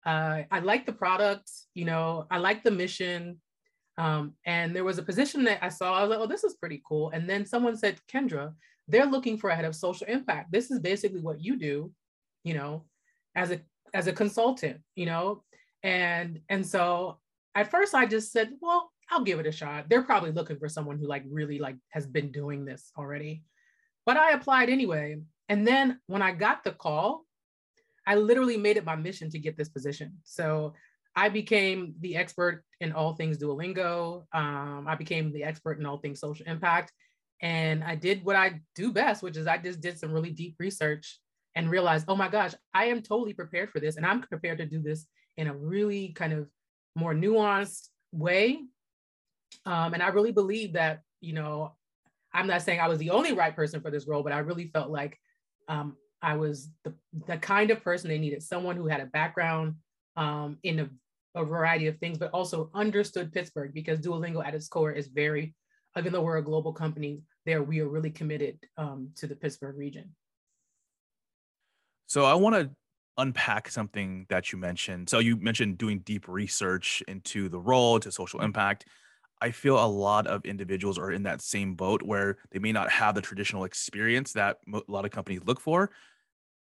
uh, 0.06 0.44
I 0.52 0.60
like 0.60 0.86
the 0.86 0.94
product, 0.94 1.50
you 1.74 1.86
know, 1.86 2.28
I 2.30 2.38
like 2.38 2.64
the 2.64 2.72
mission. 2.72 3.40
Um, 3.98 4.34
and 4.46 4.76
there 4.76 4.84
was 4.84 4.98
a 4.98 5.04
position 5.04 5.44
that 5.46 5.60
I 5.62 5.70
saw, 5.70 5.94
I 5.94 6.02
was 6.02 6.10
like, 6.10 6.20
oh, 6.20 6.28
this 6.28 6.44
is 6.44 6.56
pretty 6.56 6.82
cool. 6.88 7.10
And 7.12 7.30
then 7.30 7.46
someone 7.46 7.78
said, 7.78 8.00
Kendra, 8.12 8.54
they're 8.88 9.06
looking 9.06 9.38
for 9.38 9.50
a 9.50 9.56
head 9.56 9.66
of 9.66 9.76
social 9.76 10.08
impact. 10.08 10.52
This 10.52 10.72
is 10.72 10.80
basically 10.80 11.22
what 11.22 11.42
you 11.42 11.58
do, 11.58 11.92
you 12.44 12.54
know, 12.54 12.86
as 13.36 13.52
a 13.52 13.62
as 13.94 14.08
a 14.08 14.14
consultant, 14.14 14.82
you 14.96 15.06
know. 15.06 15.44
And 15.84 16.42
and 16.50 16.66
so 16.66 17.20
at 17.56 17.72
first 17.72 17.94
I 17.94 18.06
just 18.06 18.32
said, 18.32 18.52
well, 18.62 18.92
I'll 19.10 19.24
give 19.24 19.40
it 19.40 19.48
a 19.48 19.52
shot. 19.52 19.90
They're 19.90 20.04
probably 20.04 20.32
looking 20.32 20.58
for 20.58 20.68
someone 20.68 20.98
who 20.98 21.08
like 21.08 21.24
really 21.30 21.60
like 21.60 21.76
has 21.90 22.06
been 22.06 22.32
doing 22.32 22.66
this 22.66 22.92
already. 22.98 23.44
But 24.06 24.18
I 24.18 24.32
applied 24.32 24.70
anyway. 24.70 25.22
And 25.50 25.68
then 25.68 26.00
when 26.08 26.22
I 26.22 26.32
got 26.32 26.64
the 26.64 26.72
call, 26.72 27.26
I 28.08 28.16
literally 28.16 28.58
made 28.58 28.78
it 28.78 28.86
my 28.86 28.96
mission 28.96 29.30
to 29.32 29.40
get 29.40 29.58
this 29.58 29.70
position. 29.70 30.18
So 30.24 30.74
I 31.16 31.30
became 31.30 31.96
the 32.00 32.18
expert 32.18 32.64
in 32.82 32.92
all 32.92 33.16
things 33.16 33.38
Duolingo. 33.38 34.26
Um, 34.34 34.86
I 34.88 34.96
became 34.96 35.32
the 35.32 35.44
expert 35.44 35.80
in 35.80 35.86
all 35.86 35.98
things 35.98 36.20
social 36.20 36.46
impact. 36.48 36.92
And 37.42 37.84
I 37.84 37.96
did 37.96 38.26
what 38.26 38.36
I 38.36 38.62
do 38.76 38.92
best, 38.92 39.24
which 39.24 39.38
is 39.38 39.48
I 39.48 39.58
just 39.58 39.82
did 39.82 40.00
some 40.00 40.12
really 40.12 40.32
deep 40.32 40.56
research 40.60 41.20
and 41.56 41.70
realized, 41.70 42.06
oh 42.08 42.16
my 42.16 42.30
gosh, 42.30 42.54
I 42.74 42.86
am 42.86 43.02
totally 43.02 43.34
prepared 43.34 43.70
for 43.70 43.80
this. 43.80 43.98
And 43.98 44.06
I'm 44.06 44.22
prepared 44.22 44.58
to 44.60 44.66
do 44.66 44.82
this 44.82 45.06
in 45.38 45.48
a 45.48 45.54
really 45.56 46.10
kind 46.10 46.34
of 46.34 46.50
more 46.96 47.14
nuanced 47.14 47.90
way 48.12 48.62
Um, 49.66 49.94
and 49.94 50.04
I 50.04 50.10
really 50.10 50.32
believe 50.32 50.74
that, 50.74 51.02
you 51.22 51.34
know, 51.34 51.76
I'm 52.34 52.48
not 52.48 52.62
saying 52.62 52.80
I 52.80 52.88
was 52.88 53.00
the 53.00 53.12
only 53.12 53.34
right 53.34 53.56
person 53.56 53.82
for 53.82 53.92
this 53.92 54.08
role, 54.08 54.24
but 54.24 54.34
I 54.34 54.40
really 54.40 54.68
felt 54.68 54.90
like 54.90 55.20
um, 55.68 55.96
I 56.22 56.36
was 56.36 56.70
the, 56.84 56.94
the 57.28 57.38
kind 57.38 57.70
of 57.70 57.84
person 57.84 58.10
they 58.10 58.18
needed 58.18 58.42
someone 58.42 58.76
who 58.76 58.88
had 58.88 59.02
a 59.02 59.06
background 59.06 59.76
um, 60.16 60.58
in 60.64 60.80
a, 60.80 60.90
a, 61.36 61.44
variety 61.44 61.88
of 61.88 61.98
things, 61.98 62.18
but 62.18 62.32
also 62.32 62.70
understood 62.74 63.34
Pittsburgh 63.34 63.74
because 63.74 64.00
Duolingo 64.00 64.46
at 64.46 64.56
its 64.56 64.68
core 64.68 64.92
is 64.92 65.08
very, 65.08 65.54
even 65.98 66.14
though 66.14 66.22
we're 66.22 66.38
a 66.38 66.44
global 66.44 66.74
company, 66.74 67.22
there 67.46 67.62
we 67.62 67.82
are 67.82 67.88
really 67.88 68.12
committed 68.12 68.58
um, 68.78 69.10
to 69.16 69.28
the 69.28 69.36
Pittsburgh 69.36 69.78
region. 69.78 70.16
So 72.08 72.26
I 72.26 72.36
want 72.36 72.56
to 72.56 72.70
unpack 73.18 73.70
something 73.70 74.26
that 74.30 74.52
you 74.52 74.58
mentioned. 74.58 75.10
So 75.10 75.20
you 75.20 75.36
mentioned 75.38 75.78
doing 75.78 76.00
deep 76.00 76.28
research 76.28 77.04
into 77.08 77.50
the 77.50 77.60
role, 77.60 78.00
to 78.00 78.12
social 78.12 78.40
mm-hmm. 78.40 78.46
impact. 78.46 78.86
I 79.42 79.52
feel 79.52 79.84
a 79.84 79.88
lot 79.88 80.28
of 80.28 80.46
individuals 80.46 80.98
are 80.98 81.12
in 81.12 81.24
that 81.24 81.42
same 81.42 81.76
boat 81.76 82.02
where 82.02 82.38
they 82.52 82.60
may 82.60 82.72
not 82.72 82.90
have 82.90 83.16
the 83.16 83.22
traditional 83.22 83.66
experience 83.66 84.34
that 84.34 84.58
a 84.74 84.82
lot 84.88 85.06
of 85.06 85.12
companies 85.12 85.42
look 85.46 85.60
for. 85.60 85.92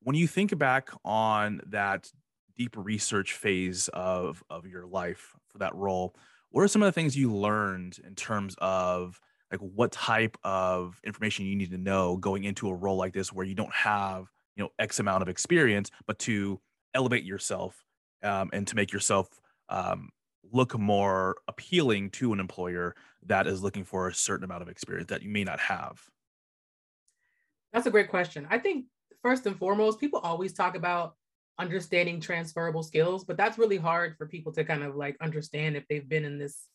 When 0.01 0.17
you 0.17 0.27
think 0.27 0.57
back 0.59 0.91
on 1.05 1.61
that 1.69 2.11
deep 2.57 2.77
research 2.77 3.33
phase 3.35 3.89
of 3.89 4.43
of 4.51 4.67
your 4.67 4.87
life 4.87 5.35
for 5.49 5.59
that 5.59 5.75
role, 5.75 6.15
what 6.51 6.63
are 6.63 6.69
some 6.69 6.83
of 6.83 6.87
the 6.87 6.93
things 6.93 7.17
you 7.17 7.35
learned 7.35 7.99
in 8.07 8.15
terms 8.15 8.55
of 8.59 9.21
like 9.51 9.61
what 9.61 9.93
type 9.93 10.37
of 10.43 11.01
information 11.05 11.47
you 11.47 11.57
need 11.57 11.71
to 11.71 11.79
know 11.79 12.17
going 12.17 12.45
into 12.45 12.69
a 12.69 12.75
role 12.75 12.97
like 12.97 13.13
this 13.13 13.33
where 13.33 13.47
you 13.47 13.55
don't 13.55 13.75
have 13.75 14.31
you 14.57 14.63
know 14.63 14.71
x 14.79 14.99
amount 14.99 15.23
of 15.23 15.29
experience 15.29 15.91
but 16.07 16.19
to 16.19 16.61
elevate 16.95 17.25
yourself 17.25 17.85
um, 18.23 18.51
and 18.53 18.67
to 18.67 18.77
make 18.77 18.93
yourself 18.93 19.29
um, 19.69 20.11
look 20.53 20.79
more 20.79 21.37
appealing 21.49 22.11
to 22.11 22.33
an 22.33 22.41
employer 22.41 22.95
that 23.27 23.47
is 23.47 23.63
looking 23.63 23.85
for 23.85 24.09
a 24.09 24.15
certain 24.15 24.45
amount 24.45 24.63
of 24.63 24.69
experience 24.69 25.09
that 25.09 25.23
you 25.23 25.31
may 25.31 25.45
not 25.45 25.61
have? 25.61 26.03
That's 27.73 27.87
a 27.87 27.91
great 27.91 28.09
question. 28.09 28.47
I 28.51 28.59
think 28.59 28.87
first 29.23 29.47
and 29.47 29.59
foremost, 29.59 29.99
people 29.99 30.21
always 30.21 30.53
talk 30.53 30.77
about 30.77 31.17
understanding 31.59 32.21
transferable 32.21 32.83
skills, 32.83 33.25
but 33.25 33.37
that's 33.37 33.59
really 33.59 33.77
hard 33.77 34.17
for 34.17 34.27
people 34.27 34.53
to 34.53 34.65
kind 34.65 34.83
of 34.83 34.97
like 34.97 35.17
understand 35.21 35.77
if 35.77 35.87
they've 35.89 36.09
been 36.09 36.25
in 36.25 36.39
this, 36.39 36.69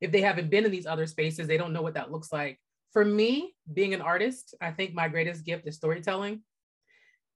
if 0.00 0.10
they 0.10 0.20
haven't 0.20 0.50
been 0.50 0.64
in 0.64 0.70
these 0.70 0.86
other 0.86 1.06
spaces, 1.06 1.46
they 1.46 1.56
don't 1.56 1.72
know 1.72 1.82
what 1.82 1.94
that 1.94 2.10
looks 2.10 2.32
like. 2.32 2.58
For 2.92 3.04
me, 3.04 3.54
being 3.72 3.94
an 3.94 4.00
artist, 4.00 4.54
I 4.60 4.72
think 4.72 4.94
my 4.94 5.08
greatest 5.08 5.44
gift 5.44 5.66
is 5.66 5.76
storytelling. 5.76 6.42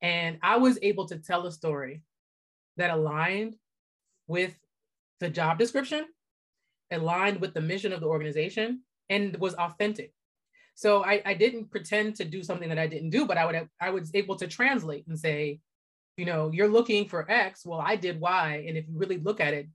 And 0.02 0.38
I 0.42 0.56
was 0.56 0.78
able 0.82 1.06
to 1.06 1.18
tell 1.18 1.46
a 1.46 1.52
story 1.52 2.02
that 2.76 2.90
aligned 2.90 3.56
with 4.26 4.54
the 5.20 5.30
job 5.30 5.58
description 5.58 6.06
aligned 6.90 7.40
with 7.40 7.54
the 7.54 7.60
mission 7.60 7.92
of 7.92 8.00
the 8.00 8.06
organization 8.06 8.82
and 9.08 9.36
was 9.36 9.54
authentic. 9.54 10.12
So 10.74 11.04
I, 11.04 11.22
I 11.24 11.34
didn't 11.34 11.70
pretend 11.70 12.16
to 12.16 12.24
do 12.24 12.42
something 12.42 12.68
that 12.68 12.78
I 12.78 12.86
didn't 12.86 13.10
do, 13.10 13.26
but 13.26 13.38
I 13.38 13.46
would 13.46 13.68
I 13.80 13.90
was 13.90 14.10
able 14.14 14.36
to 14.36 14.46
translate 14.46 15.06
and 15.06 15.18
say, 15.18 15.60
you 16.16 16.24
know, 16.24 16.50
you're 16.52 16.68
looking 16.68 17.08
for 17.08 17.30
X. 17.30 17.64
Well, 17.64 17.80
I 17.80 17.96
did 17.96 18.20
Y. 18.20 18.64
And 18.66 18.76
if 18.76 18.86
you 18.88 18.96
really 18.96 19.18
look 19.18 19.40
at 19.40 19.54
it, 19.54 19.68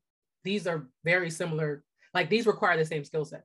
these 0.43 0.67
are 0.67 0.87
very 1.03 1.29
similar, 1.29 1.83
like 2.13 2.29
these 2.29 2.45
require 2.45 2.77
the 2.77 2.85
same 2.85 3.03
skill 3.03 3.25
set. 3.25 3.43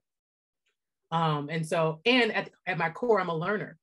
Um, 1.10 1.48
and 1.50 1.66
so, 1.66 2.00
and 2.06 2.32
at, 2.32 2.50
at 2.66 2.78
my 2.78 2.90
core, 2.90 3.20
I'm 3.20 3.28
a 3.28 3.36
learner. 3.36 3.78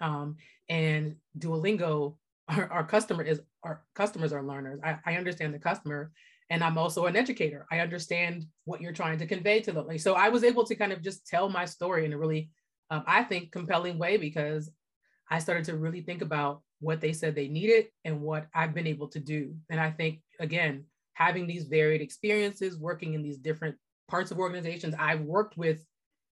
Um, 0.00 0.36
and 0.68 1.16
Duolingo, 1.38 2.16
our, 2.48 2.70
our 2.70 2.84
customer 2.84 3.22
is 3.22 3.40
our 3.62 3.82
customers 3.94 4.32
are 4.32 4.42
learners. 4.42 4.80
I, 4.82 4.98
I 5.04 5.16
understand 5.16 5.52
the 5.52 5.58
customer 5.58 6.10
and 6.50 6.64
I'm 6.64 6.76
also 6.76 7.06
an 7.06 7.16
educator. 7.16 7.64
I 7.70 7.78
understand 7.78 8.44
what 8.64 8.80
you're 8.80 8.92
trying 8.92 9.18
to 9.18 9.26
convey 9.26 9.60
to 9.60 9.72
them. 9.72 9.96
So 9.98 10.14
I 10.14 10.28
was 10.28 10.42
able 10.42 10.64
to 10.64 10.74
kind 10.74 10.92
of 10.92 11.00
just 11.00 11.26
tell 11.26 11.48
my 11.48 11.64
story 11.64 12.04
in 12.04 12.12
a 12.12 12.18
really, 12.18 12.50
um, 12.90 13.04
I 13.06 13.22
think, 13.22 13.52
compelling 13.52 13.98
way 13.98 14.16
because 14.16 14.68
I 15.30 15.38
started 15.38 15.64
to 15.66 15.76
really 15.76 16.02
think 16.02 16.22
about 16.22 16.62
what 16.80 17.00
they 17.00 17.12
said 17.12 17.34
they 17.34 17.46
needed 17.46 17.86
and 18.04 18.20
what 18.20 18.46
I've 18.52 18.74
been 18.74 18.88
able 18.88 19.06
to 19.08 19.20
do. 19.20 19.54
And 19.70 19.80
I 19.80 19.92
think, 19.92 20.22
again, 20.40 20.86
having 21.14 21.46
these 21.46 21.64
varied 21.64 22.00
experiences, 22.00 22.76
working 22.76 23.14
in 23.14 23.22
these 23.22 23.38
different 23.38 23.76
parts 24.08 24.32
of 24.32 24.38
organizations, 24.38 24.94
I've 24.98 25.20
worked 25.20 25.56
with 25.56 25.84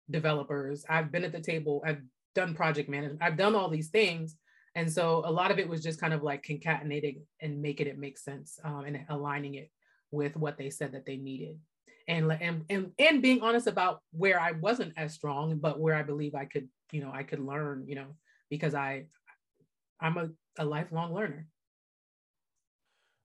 developers, 0.09 0.85
I've 0.87 1.11
been 1.11 1.25
at 1.25 1.33
the 1.33 1.41
table, 1.41 1.83
I've 1.85 2.01
done 2.35 2.53
project 2.53 2.87
management, 2.87 3.21
I've 3.21 3.37
done 3.37 3.53
all 3.53 3.69
these 3.69 3.89
things. 3.89 4.37
And 4.75 4.91
so 4.91 5.23
a 5.25 5.31
lot 5.31 5.51
of 5.51 5.59
it 5.59 5.67
was 5.67 5.83
just 5.83 5.99
kind 5.99 6.13
of 6.13 6.23
like 6.23 6.43
concatenating 6.43 7.21
and 7.41 7.61
making 7.61 7.87
it 7.87 7.97
make 7.97 8.17
sense 8.17 8.59
um, 8.63 8.85
and 8.85 8.99
aligning 9.09 9.55
it 9.55 9.71
with 10.15 10.35
what 10.35 10.57
they 10.57 10.69
said 10.69 10.93
that 10.93 11.05
they 11.05 11.17
needed 11.17 11.59
and 12.07 12.31
and 12.31 12.65
and, 12.69 12.91
and 12.99 13.21
being 13.21 13.41
honest 13.41 13.67
about 13.67 14.01
where 14.11 14.39
I 14.39 14.51
wasn't 14.51 14.93
as 14.97 15.13
strong, 15.13 15.57
but 15.57 15.79
where 15.79 15.95
I 15.95 16.03
believe 16.03 16.35
I 16.35 16.45
could, 16.45 16.67
you 16.91 17.01
know, 17.01 17.11
I 17.13 17.23
could 17.23 17.39
learn, 17.39 17.85
you 17.87 17.95
know, 17.95 18.15
because 18.49 18.75
I 18.75 19.05
I'm 19.99 20.17
a, 20.17 20.29
a 20.59 20.65
lifelong 20.65 21.13
learner. 21.13 21.47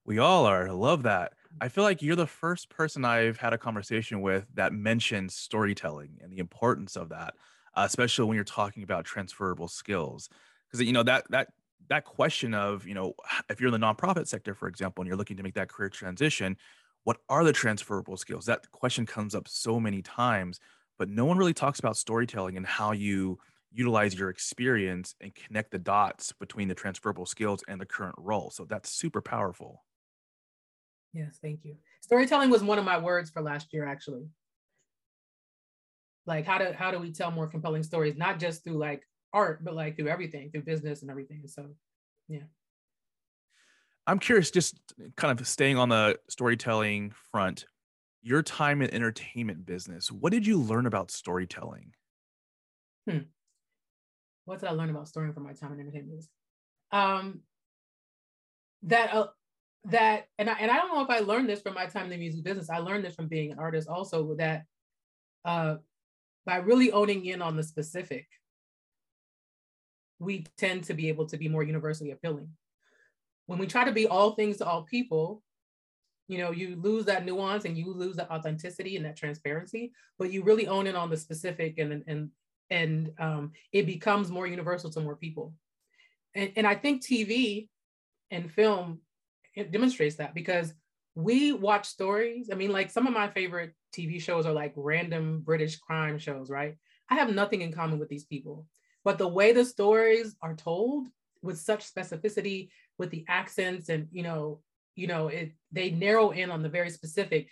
We 0.05 0.19
all 0.19 0.47
are. 0.47 0.69
I 0.69 0.73
love 0.73 1.03
that. 1.03 1.35
I 1.61 1.69
feel 1.69 1.85
like 1.85 2.01
you're 2.01 2.17
the 2.17 2.27
first 2.27 2.71
person 2.71 3.05
I've 3.05 3.37
had 3.37 3.53
a 3.53 3.59
conversation 3.59 4.23
with 4.23 4.47
that 4.55 4.73
mentions 4.73 5.35
storytelling 5.35 6.19
and 6.23 6.33
the 6.33 6.39
importance 6.39 6.97
of 6.97 7.11
that, 7.11 7.35
especially 7.77 8.25
when 8.25 8.35
you're 8.35 8.45
talking 8.45 8.83
about 8.83 9.05
transferable 9.05 9.69
skills. 9.69 10.29
Because 10.67 10.87
you 10.87 10.93
know 10.93 11.03
that 11.03 11.25
that 11.31 11.49
that 11.89 12.05
question 12.05 12.55
of 12.55 12.87
you 12.87 12.95
know 12.95 13.15
if 13.51 13.61
you're 13.61 13.73
in 13.73 13.79
the 13.79 13.87
nonprofit 13.87 14.27
sector, 14.27 14.55
for 14.55 14.69
example, 14.69 15.03
and 15.03 15.09
you're 15.09 15.19
looking 15.19 15.37
to 15.37 15.43
make 15.43 15.55
that 15.55 15.69
career 15.69 15.91
transition, 15.91 16.57
what 17.05 17.19
are 17.29 17.45
the 17.45 17.53
transferable 17.53 18.17
skills? 18.17 18.47
That 18.47 18.71
question 18.73 19.07
comes 19.07 19.35
up 19.35 19.49
so 19.49 19.81
many 19.81 20.03
times, 20.03 20.61
but 20.99 21.09
no 21.09 21.25
one 21.25 21.39
really 21.39 21.55
talks 21.55 21.79
about 21.79 21.97
storytelling 21.97 22.57
and 22.57 22.67
how 22.67 22.93
you 22.93 23.39
utilize 23.73 24.19
your 24.19 24.31
experience 24.31 25.15
and 25.21 25.35
connect 25.35 25.71
the 25.71 25.79
dots 25.79 26.33
between 26.33 26.69
the 26.69 26.75
transferable 26.75 27.27
skills 27.27 27.63
and 27.69 27.81
the 27.81 27.87
current 27.87 28.17
role. 28.19 28.51
So 28.51 28.65
that's 28.65 28.91
super 28.91 29.23
powerful. 29.23 29.85
Yes, 31.13 31.39
thank 31.41 31.65
you. 31.65 31.77
Storytelling 32.03 32.51
was 32.51 32.63
one 32.63 32.79
of 32.79 32.85
my 32.85 32.99
words 32.99 33.31
for 33.31 33.43
last 33.43 33.73
year, 33.73 33.87
actually. 33.87 34.29
Like 36.27 36.47
how 36.47 36.59
do 36.59 36.73
how 36.73 36.91
do 36.91 36.99
we 36.99 37.13
tell 37.13 37.31
more 37.31 37.47
compelling 37.47 37.83
stories, 37.83 38.17
not 38.17 38.39
just 38.39 38.63
through 38.63 38.79
like 38.79 39.03
art, 39.33 39.65
but 39.65 39.75
like 39.75 39.97
through 39.97 40.09
everything, 40.09 40.51
through 40.51 40.63
business 40.63 41.03
and 41.03 41.11
everything. 41.11 41.43
So 41.47 41.67
yeah. 42.29 42.43
I'm 44.07 44.19
curious, 44.19 44.51
just 44.51 44.77
kind 45.17 45.39
of 45.39 45.47
staying 45.47 45.77
on 45.77 45.89
the 45.89 46.19
storytelling 46.29 47.13
front, 47.31 47.65
your 48.23 48.43
time 48.43 48.83
in 48.83 48.93
entertainment 48.93 49.65
business, 49.65 50.11
what 50.11 50.33
did 50.33 50.47
you 50.47 50.59
learn 50.59 50.87
about 50.87 51.11
storytelling? 51.11 51.95
Hmm. 53.09 53.19
What 54.45 54.61
did 54.61 54.69
I 54.69 54.73
learn 54.73 54.91
about 54.91 55.09
storytelling 55.09 55.35
from 55.35 55.45
my 55.45 55.53
time 55.53 55.73
in 55.73 55.81
entertainment 55.81 56.11
business? 56.11 56.29
Um, 56.93 57.41
that 58.83 59.15
uh, 59.15 59.27
that 59.85 60.27
and 60.39 60.51
I 60.51 60.55
and 60.55 60.71
I 60.71 60.77
don't 60.77 60.95
know 60.95 61.03
if 61.03 61.11
I 61.11 61.21
learned 61.21 61.49
this 61.49 61.63
from 61.63 61.75
my 61.75 61.87
time 61.87 62.05
in 62.05 62.11
the 62.11 62.17
music 62.17 62.43
business. 62.43 62.71
I 62.71 62.79
learned 62.79 63.05
this 63.05 63.15
from 63.15 63.29
being 63.29 63.53
an 63.53 63.59
artist 63.59 63.89
also 63.89 64.35
that 64.37 64.65
uh, 65.45 65.77
by 66.45 66.57
really 66.57 66.91
owning 66.93 67.25
in 67.25 67.43
on 67.43 67.57
the 67.57 67.63
specific, 67.63 68.27
we 70.19 70.47
tend 70.59 70.85
to 70.85 70.95
be 70.95 71.09
able 71.09 71.27
to 71.27 71.37
be 71.37 71.49
more 71.49 71.63
universally 71.63 72.11
appealing 72.11 72.49
when 73.51 73.59
we 73.59 73.67
try 73.67 73.85
to 73.85 73.91
be 73.91 74.07
all 74.07 74.37
things 74.37 74.59
to 74.59 74.65
all 74.65 74.85
people, 74.85 75.43
you 76.29 76.39
know, 76.39 76.53
you 76.53 76.77
lose 76.77 77.07
that 77.07 77.25
nuance 77.25 77.65
and 77.65 77.77
you 77.77 77.93
lose 77.93 78.15
that 78.15 78.31
authenticity 78.31 78.95
and 78.95 79.05
that 79.05 79.17
transparency, 79.17 79.91
but 80.21 80.31
you 80.31 80.45
really 80.45 80.69
own 80.69 80.87
it 80.87 80.95
on 80.95 81.11
the 81.11 81.17
specific 81.17 81.79
and 81.79 82.05
and 82.07 82.31
and 82.71 83.11
um, 83.19 83.51
it 83.73 83.87
becomes 83.87 84.31
more 84.31 84.47
universal 84.47 84.89
to 84.91 85.01
more 85.01 85.17
people. 85.17 85.53
And, 86.37 86.53
and 86.55 86.65
I 86.65 86.77
think 86.77 87.03
TV 87.03 87.69
and 88.31 88.53
film 88.53 89.01
it 89.57 89.73
demonstrates 89.73 90.15
that 90.17 90.33
because 90.33 90.73
we 91.17 91.53
watch 91.53 91.87
stories. 91.87 92.51
I 92.53 92.55
mean, 92.55 92.71
like 92.71 92.89
some 92.89 93.09
of 93.09 93.13
my 93.13 93.31
favorite 93.31 93.75
TV 93.93 94.23
shows 94.23 94.47
are 94.47 94.53
like 94.53 94.75
random 94.77 95.41
British 95.41 95.77
crime 95.77 96.21
shows, 96.21 96.51
right? 96.51 96.77
I 97.09 97.17
have 97.17 97.35
nothing 97.35 97.63
in 97.63 97.73
common 97.73 97.99
with 97.99 98.11
these 98.11 98.27
people, 98.27 98.69
but 99.03 99.19
the 99.19 99.27
way 99.27 99.51
the 99.51 99.65
stories 99.65 100.37
are 100.41 100.55
told 100.55 101.09
with 101.43 101.59
such 101.59 101.91
specificity 101.91 102.71
with 102.99 103.11
the 103.11 103.25
accents 103.29 103.89
and 103.89 104.09
you 104.13 104.23
know 104.23 104.61
you 104.95 105.07
know 105.07 105.29
it 105.29 105.53
they 105.73 105.91
narrow 105.91 106.31
in 106.31 106.51
on 106.51 106.63
the 106.63 106.69
very 106.69 106.91
specific. 106.91 107.49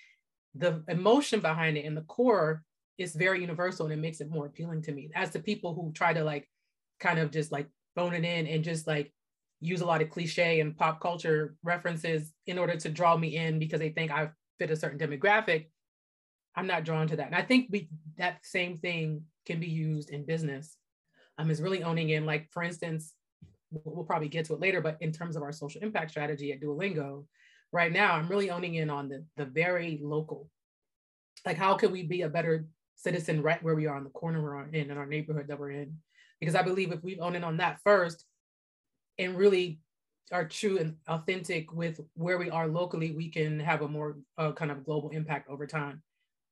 The 0.54 0.82
emotion 0.88 1.40
behind 1.40 1.76
it 1.76 1.84
and 1.84 1.96
the 1.96 2.02
core 2.02 2.64
is 2.96 3.14
very 3.14 3.40
universal 3.40 3.86
and 3.86 3.92
it 3.92 3.98
makes 3.98 4.20
it 4.20 4.30
more 4.30 4.46
appealing 4.46 4.82
to 4.82 4.92
me. 4.92 5.10
As 5.14 5.30
to 5.30 5.38
people 5.38 5.74
who 5.74 5.92
try 5.92 6.12
to 6.12 6.24
like 6.24 6.48
kind 6.98 7.18
of 7.18 7.30
just 7.30 7.52
like 7.52 7.68
bone 7.94 8.14
it 8.14 8.24
in 8.24 8.46
and 8.46 8.64
just 8.64 8.86
like 8.86 9.12
use 9.60 9.80
a 9.80 9.86
lot 9.86 10.02
of 10.02 10.10
cliche 10.10 10.60
and 10.60 10.76
pop 10.76 11.00
culture 11.00 11.54
references 11.62 12.32
in 12.46 12.58
order 12.58 12.76
to 12.76 12.88
draw 12.88 13.16
me 13.16 13.36
in 13.36 13.58
because 13.58 13.78
they 13.78 13.90
think 13.90 14.10
I 14.10 14.30
fit 14.58 14.70
a 14.70 14.76
certain 14.76 14.98
demographic 14.98 15.66
I'm 16.58 16.66
not 16.66 16.84
drawn 16.84 17.06
to 17.06 17.16
that. 17.16 17.26
And 17.26 17.36
I 17.36 17.42
think 17.42 17.68
we 17.70 17.88
that 18.16 18.44
same 18.44 18.76
thing 18.76 19.22
can 19.46 19.60
be 19.60 19.68
used 19.68 20.10
in 20.10 20.26
business. 20.26 20.76
Um 21.38 21.52
is 21.52 21.62
really 21.62 21.84
owning 21.84 22.10
in 22.10 22.26
like 22.26 22.48
for 22.50 22.64
instance 22.64 23.14
we'll 23.70 24.04
probably 24.04 24.28
get 24.28 24.46
to 24.46 24.54
it 24.54 24.60
later, 24.60 24.80
but 24.80 24.96
in 25.00 25.12
terms 25.12 25.36
of 25.36 25.42
our 25.42 25.52
social 25.52 25.82
impact 25.82 26.10
strategy 26.10 26.52
at 26.52 26.60
Duolingo, 26.60 27.24
right 27.72 27.92
now 27.92 28.14
I'm 28.14 28.28
really 28.28 28.50
owning 28.50 28.76
in 28.76 28.90
on 28.90 29.08
the, 29.08 29.24
the 29.36 29.44
very 29.44 29.98
local. 30.02 30.48
Like 31.44 31.56
how 31.56 31.74
can 31.74 31.92
we 31.92 32.02
be 32.02 32.22
a 32.22 32.28
better 32.28 32.66
citizen 32.98 33.42
right 33.42 33.62
where 33.62 33.76
we 33.76 33.86
are 33.86 33.96
on 33.96 34.04
the 34.04 34.10
corner 34.10 34.42
we're 34.42 34.66
in 34.66 34.90
in 34.90 34.98
our 34.98 35.06
neighborhood 35.06 35.46
that 35.48 35.58
we're 35.58 35.70
in. 35.70 35.96
Because 36.40 36.54
I 36.54 36.62
believe 36.62 36.92
if 36.92 37.02
we 37.02 37.18
own 37.18 37.36
in 37.36 37.44
on 37.44 37.56
that 37.56 37.80
first 37.82 38.24
and 39.18 39.36
really 39.36 39.80
are 40.30 40.46
true 40.46 40.78
and 40.78 40.96
authentic 41.06 41.72
with 41.72 42.00
where 42.14 42.38
we 42.38 42.50
are 42.50 42.68
locally, 42.68 43.12
we 43.12 43.28
can 43.28 43.58
have 43.60 43.82
a 43.82 43.88
more 43.88 44.18
uh, 44.36 44.52
kind 44.52 44.70
of 44.70 44.84
global 44.84 45.10
impact 45.10 45.48
over 45.48 45.66
time. 45.66 46.02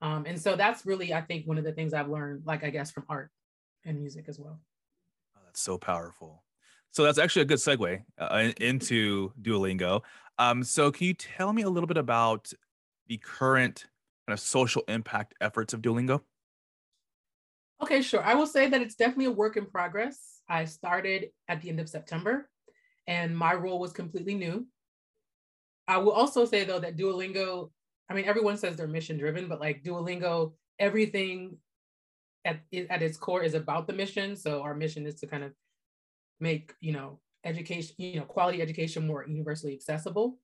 Um, 0.01 0.25
and 0.27 0.41
so 0.41 0.57
that's 0.57 0.87
really, 0.87 1.13
I 1.13 1.21
think, 1.21 1.47
one 1.47 1.59
of 1.59 1.65
the 1.65 1.73
things 1.73 1.93
I've 1.93 2.09
learned, 2.09 2.43
like 2.47 2.65
I 2.65 2.71
guess, 2.71 2.91
from 2.91 3.05
art 3.09 3.31
and 3.85 3.99
music 3.99 4.27
as 4.29 4.39
well. 4.39 4.61
Oh, 5.37 5.41
that's 5.45 5.61
so 5.61 5.79
powerful. 5.79 6.43
So 6.97 7.03
that's 7.03 7.19
actually 7.19 7.43
a 7.43 7.45
good 7.45 7.59
segue 7.59 8.03
uh, 8.19 8.53
into 8.59 9.31
Duolingo. 9.43 10.01
Um, 10.39 10.65
so 10.65 10.91
can 10.91 11.09
you 11.09 11.13
tell 11.13 11.53
me 11.53 11.61
a 11.61 11.69
little 11.69 11.87
bit 11.87 11.99
about 11.99 12.51
the 13.07 13.19
current 13.19 13.85
kind 14.27 14.33
of 14.33 14.41
social 14.41 14.83
impact 14.89 15.35
efforts 15.43 15.75
of 15.75 15.83
Duolingo? 15.83 16.23
Okay, 17.83 18.01
sure. 18.01 18.25
I 18.25 18.33
will 18.33 18.47
say 18.47 18.71
that 18.71 18.81
it's 18.81 18.95
definitely 18.95 19.27
a 19.27 19.31
work 19.31 19.59
in 19.59 19.67
progress. 19.67 20.41
I 20.49 20.65
started 20.65 21.27
at 21.49 21.61
the 21.61 21.69
end 21.69 21.81
of 21.81 21.89
September 21.91 22.49
and 23.07 23.37
my 23.37 23.53
role 23.53 23.79
was 23.79 23.93
completely 23.93 24.35
new. 24.35 24.67
I 25.87 25.99
will 25.99 26.13
also 26.13 26.47
say 26.47 26.65
though 26.65 26.81
that 26.81 26.97
Duolingo, 26.97 27.73
I 28.09 28.15
mean, 28.15 28.25
everyone 28.25 28.57
says 28.57 28.75
they're 28.75 28.89
mission 28.89 29.19
driven, 29.19 29.49
but 29.49 29.61
like 29.61 29.85
Duolingo, 29.85 30.55
everything 30.79 31.59
at, 32.47 32.61
at 32.89 33.03
its 33.03 33.19
core 33.19 33.43
is 33.43 33.53
about 33.53 33.87
the 33.87 33.93
mission. 33.93 34.35
So 34.35 34.63
our 34.63 34.75
mission 34.75 35.05
is 35.05 35.17
to 35.17 35.27
kind 35.27 35.45
of 35.45 35.53
make, 36.41 36.75
you 36.81 36.93
know, 36.93 37.21
education, 37.45 37.95
you 37.99 38.19
know, 38.19 38.27
quality 38.27 38.61
education 38.61 39.07
more 39.07 39.25
universally 39.27 39.73
accessible. 39.73 40.39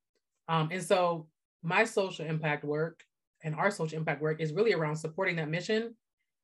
Um, 0.48 0.68
and 0.72 0.82
so 0.82 1.28
my 1.62 1.84
social 1.84 2.26
impact 2.26 2.64
work 2.64 3.02
and 3.44 3.54
our 3.54 3.70
social 3.70 3.98
impact 3.98 4.22
work 4.22 4.40
is 4.40 4.52
really 4.52 4.72
around 4.72 4.96
supporting 4.96 5.36
that 5.36 5.48
mission 5.48 5.94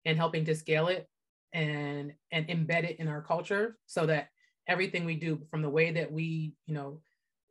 and 0.05 0.17
helping 0.17 0.45
to 0.45 0.55
scale 0.55 0.89
it 0.89 1.09
and 1.53 2.13
and 2.31 2.47
embed 2.49 2.85
it 2.85 3.01
in 3.01 3.09
our 3.09 3.23
culture 3.23 3.79
so 3.87 4.05
that 4.07 4.29
everything 4.67 5.05
we 5.05 5.17
do 5.17 5.41
from 5.51 5.63
the 5.63 5.71
way 5.71 5.91
that 5.91 6.13
we 6.13 6.55
you 6.67 6.75
know 6.75 7.01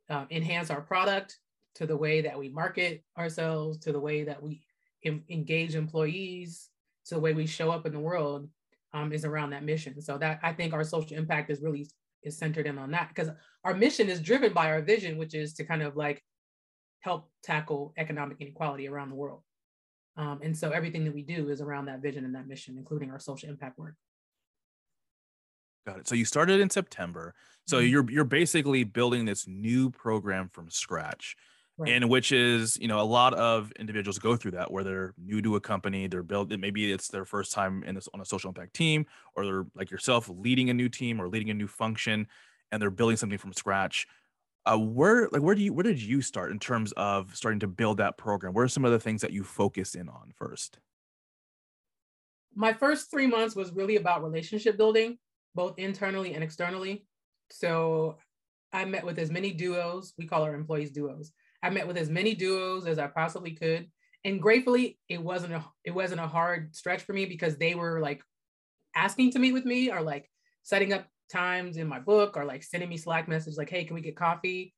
uh, 0.09 0.25
enhance 0.29 0.69
our 0.69 0.81
product 0.81 1.39
to 1.75 1.85
the 1.85 1.97
way 1.97 2.21
that 2.21 2.37
we 2.37 2.49
market 2.49 3.03
ourselves 3.17 3.77
to 3.79 3.91
the 3.91 3.99
way 3.99 4.23
that 4.23 4.41
we 4.41 4.61
em- 5.03 5.23
engage 5.29 5.75
employees 5.75 6.69
to 7.05 7.15
the 7.15 7.21
way 7.21 7.33
we 7.33 7.47
show 7.47 7.71
up 7.71 7.85
in 7.85 7.91
the 7.91 7.99
world 7.99 8.47
um, 8.93 9.11
is 9.11 9.25
around 9.25 9.49
that 9.49 9.63
mission 9.63 9.99
so 10.01 10.17
that 10.17 10.39
i 10.43 10.51
think 10.53 10.73
our 10.73 10.83
social 10.83 11.17
impact 11.17 11.49
is 11.49 11.61
really 11.61 11.87
is 12.23 12.37
centered 12.37 12.65
in 12.65 12.77
on 12.77 12.91
that 12.91 13.09
because 13.09 13.29
our 13.63 13.73
mission 13.73 14.09
is 14.09 14.21
driven 14.21 14.53
by 14.53 14.71
our 14.71 14.81
vision 14.81 15.17
which 15.17 15.33
is 15.33 15.53
to 15.53 15.63
kind 15.63 15.81
of 15.81 15.95
like 15.95 16.23
help 17.01 17.29
tackle 17.43 17.93
economic 17.97 18.37
inequality 18.39 18.87
around 18.87 19.09
the 19.09 19.15
world 19.15 19.41
um, 20.17 20.39
and 20.41 20.57
so 20.57 20.71
everything 20.71 21.03
that 21.03 21.13
we 21.13 21.21
do 21.21 21.49
is 21.49 21.61
around 21.61 21.85
that 21.85 22.01
vision 22.01 22.25
and 22.25 22.33
that 22.33 22.47
mission 22.47 22.77
including 22.77 23.11
our 23.11 23.19
social 23.19 23.49
impact 23.49 23.77
work 23.77 23.95
Got 25.87 25.99
it. 25.99 26.07
So 26.09 26.15
you 26.15 26.25
started 26.25 26.59
in 26.59 26.69
September. 26.69 27.33
So 27.65 27.77
mm-hmm. 27.77 27.87
you're 27.87 28.11
you're 28.11 28.25
basically 28.25 28.83
building 28.83 29.23
this 29.23 29.47
new 29.47 29.89
program 29.89 30.49
from 30.49 30.69
scratch. 30.69 31.37
Right. 31.79 31.91
And 31.91 32.09
which 32.09 32.31
is, 32.31 32.75
you 32.81 32.87
know, 32.87 32.99
a 32.99 33.05
lot 33.05 33.35
of 33.35 33.71
individuals 33.73 34.17
go 34.17 34.35
through 34.35 34.51
that 34.51 34.71
where 34.71 34.83
they're 34.83 35.13
new 35.17 35.43
to 35.43 35.57
a 35.57 35.61
company, 35.61 36.07
they're 36.07 36.23
built 36.23 36.49
maybe 36.49 36.91
it's 36.91 37.09
their 37.09 37.23
first 37.25 37.51
time 37.51 37.83
in 37.83 37.93
this 37.93 38.09
on 38.15 38.21
a 38.21 38.25
social 38.25 38.49
impact 38.49 38.73
team, 38.73 39.05
or 39.35 39.45
they're 39.45 39.65
like 39.75 39.91
yourself 39.91 40.27
leading 40.27 40.71
a 40.71 40.73
new 40.73 40.89
team 40.89 41.21
or 41.21 41.29
leading 41.29 41.51
a 41.51 41.53
new 41.53 41.67
function, 41.67 42.27
and 42.71 42.81
they're 42.81 42.89
building 42.89 43.15
something 43.15 43.37
from 43.37 43.53
scratch. 43.53 44.07
Uh, 44.65 44.77
where 44.77 45.29
like 45.31 45.41
where 45.43 45.53
do 45.53 45.61
you 45.61 45.71
where 45.71 45.83
did 45.83 46.01
you 46.01 46.21
start 46.21 46.51
in 46.51 46.57
terms 46.59 46.93
of 46.93 47.35
starting 47.35 47.59
to 47.59 47.67
build 47.67 47.97
that 47.97 48.17
program? 48.17 48.53
What 48.53 48.61
are 48.61 48.67
some 48.67 48.83
of 48.83 48.91
the 48.91 48.99
things 48.99 49.21
that 49.21 49.31
you 49.31 49.43
focus 49.43 49.93
in 49.93 50.09
on 50.09 50.33
first? 50.35 50.79
My 52.55 52.73
first 52.73 53.11
three 53.11 53.27
months 53.27 53.55
was 53.55 53.71
really 53.71 53.97
about 53.97 54.23
relationship 54.23 54.77
building 54.77 55.19
both 55.53 55.77
internally 55.77 56.33
and 56.33 56.43
externally. 56.43 57.05
So 57.51 58.17
I 58.73 58.85
met 58.85 59.05
with 59.05 59.19
as 59.19 59.31
many 59.31 59.53
duos, 59.53 60.13
we 60.17 60.25
call 60.25 60.43
our 60.43 60.55
employees 60.55 60.91
duos. 60.91 61.31
I 61.67 61.69
met 61.69 61.85
with 61.85 61.97
as 61.97 62.09
many 62.09 62.33
duos 62.33 62.87
as 62.87 62.97
I 62.97 63.07
possibly 63.07 63.51
could. 63.51 63.89
And 64.23 64.41
gratefully, 64.41 64.97
it 65.09 65.21
wasn't 65.21 65.53
a 65.53 65.65
it 65.83 65.91
wasn't 65.91 66.21
a 66.21 66.27
hard 66.27 66.73
stretch 66.73 67.01
for 67.01 67.11
me 67.11 67.25
because 67.25 67.57
they 67.57 67.75
were 67.75 67.99
like 67.99 68.21
asking 68.95 69.31
to 69.31 69.39
meet 69.39 69.51
with 69.51 69.65
me 69.65 69.91
or 69.91 70.01
like 70.01 70.29
setting 70.63 70.93
up 70.93 71.07
times 71.29 71.75
in 71.75 71.85
my 71.85 71.99
book 71.99 72.37
or 72.37 72.45
like 72.45 72.63
sending 72.63 72.87
me 72.87 72.95
Slack 72.95 73.27
message 73.27 73.57
like, 73.57 73.69
hey, 73.69 73.83
can 73.83 73.95
we 73.95 74.01
get 74.01 74.15
coffee? 74.15 74.73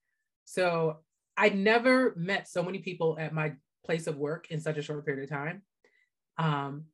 So 0.46 0.98
I'd 1.38 1.56
never 1.56 2.14
met 2.18 2.48
so 2.48 2.64
many 2.64 2.80
people 2.80 3.18
at 3.20 3.34
my 3.34 3.54
place 3.86 4.08
of 4.08 4.18
work 4.18 4.48
in 4.50 4.60
such 4.60 4.78
a 4.78 4.82
short 4.82 5.06
period 5.06 5.24
of 5.24 5.30
time. 5.30 5.62
Um, 6.38 6.86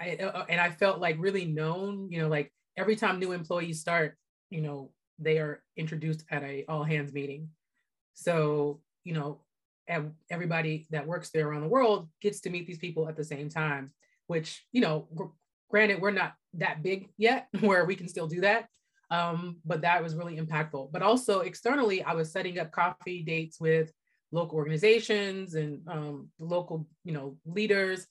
I, 0.00 0.16
uh, 0.16 0.46
and 0.48 0.60
I 0.60 0.70
felt 0.70 0.98
like 0.98 1.16
really 1.18 1.44
known, 1.44 2.10
you 2.10 2.22
know, 2.22 2.28
like 2.28 2.50
every 2.78 2.96
time 2.96 3.20
new 3.20 3.32
employees 3.32 3.80
start, 3.80 4.16
you 4.48 4.62
know, 4.62 4.92
they 5.18 5.38
are 5.38 5.62
introduced 5.76 6.24
at 6.30 6.42
a 6.42 6.64
all 6.68 6.84
hands 6.84 7.12
meeting. 7.12 7.50
So, 8.14 8.80
you 9.04 9.14
know, 9.14 9.40
everybody 10.30 10.86
that 10.90 11.06
works 11.06 11.30
there 11.30 11.48
around 11.48 11.62
the 11.62 11.68
world 11.68 12.08
gets 12.20 12.40
to 12.40 12.50
meet 12.50 12.66
these 12.66 12.78
people 12.78 13.08
at 13.08 13.16
the 13.16 13.24
same 13.24 13.48
time, 13.48 13.92
which, 14.26 14.64
you 14.72 14.80
know, 14.80 15.08
granted, 15.70 16.00
we're 16.00 16.12
not 16.12 16.34
that 16.54 16.82
big 16.82 17.08
yet 17.18 17.48
where 17.60 17.84
we 17.84 17.96
can 17.96 18.08
still 18.08 18.26
do 18.26 18.40
that. 18.40 18.66
Um, 19.10 19.58
but 19.64 19.82
that 19.82 20.02
was 20.02 20.14
really 20.14 20.38
impactful. 20.38 20.90
But 20.92 21.02
also 21.02 21.40
externally, 21.40 22.02
I 22.02 22.14
was 22.14 22.32
setting 22.32 22.58
up 22.58 22.70
coffee 22.70 23.22
dates 23.22 23.60
with 23.60 23.92
local 24.30 24.56
organizations 24.56 25.54
and 25.54 25.86
um, 25.86 26.28
local, 26.38 26.86
you 27.04 27.12
know, 27.12 27.36
leaders. 27.44 28.06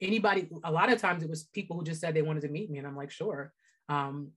Anybody, 0.00 0.48
a 0.64 0.72
lot 0.72 0.90
of 0.90 1.00
times 1.00 1.22
it 1.22 1.28
was 1.28 1.44
people 1.52 1.76
who 1.76 1.84
just 1.84 2.00
said 2.00 2.14
they 2.14 2.22
wanted 2.22 2.42
to 2.42 2.48
meet 2.48 2.70
me, 2.70 2.78
and 2.78 2.86
I'm 2.86 2.96
like, 2.96 3.10
sure 3.10 3.52
um, 3.88 4.32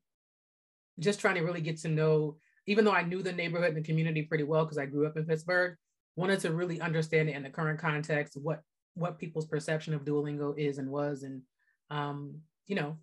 just 1.00 1.19
trying 1.19 1.36
to 1.36 1.41
really 1.41 1.62
get 1.62 1.78
to 1.82 1.88
know, 1.88 2.38
even 2.67 2.86
though 2.86 2.91
I 2.91 3.04
knew 3.04 3.24
the 3.24 3.34
neighborhood 3.34 3.69
and 3.69 3.78
the 3.78 3.88
community 3.88 4.24
pretty 4.24 4.43
well 4.43 4.65
because 4.65 4.78
I 4.78 4.86
grew 4.86 5.08
up 5.08 5.17
in 5.17 5.26
Pittsburgh, 5.26 5.76
wanted 6.20 6.42
to 6.42 6.52
really 6.52 6.82
understand 6.82 7.30
it 7.30 7.36
in 7.36 7.44
the 7.44 7.50
current 7.50 7.80
context, 7.80 8.38
what 8.38 8.62
what 8.96 9.18
people's 9.18 9.46
perception 9.46 9.94
of 9.94 10.04
Duolingo 10.04 10.58
is 10.58 10.78
and 10.78 10.90
was, 10.90 11.24
and 11.24 11.42
um, 11.90 12.36
you 12.68 12.76
know, 12.76 12.98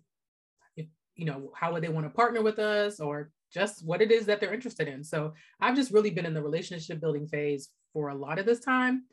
if 0.75 0.85
you 1.15 1.25
know, 1.25 1.51
how 1.55 1.73
would 1.73 1.83
they 1.83 1.89
want 1.89 2.05
to 2.05 2.11
partner 2.11 2.41
with 2.41 2.59
us 2.59 2.99
or 2.99 3.31
just 3.51 3.83
what 3.85 4.01
it 4.01 4.11
is 4.11 4.25
that 4.25 4.39
they're 4.39 4.53
interested 4.53 4.87
in. 4.87 5.03
So 5.03 5.33
I've 5.59 5.75
just 5.75 5.91
really 5.91 6.11
been 6.11 6.25
in 6.25 6.33
the 6.33 6.41
relationship 6.41 6.99
building 6.99 7.27
phase 7.27 7.69
for 7.93 8.09
a 8.09 8.15
lot 8.15 8.39
of 8.39 8.45
this 8.45 8.59
time. 8.59 9.05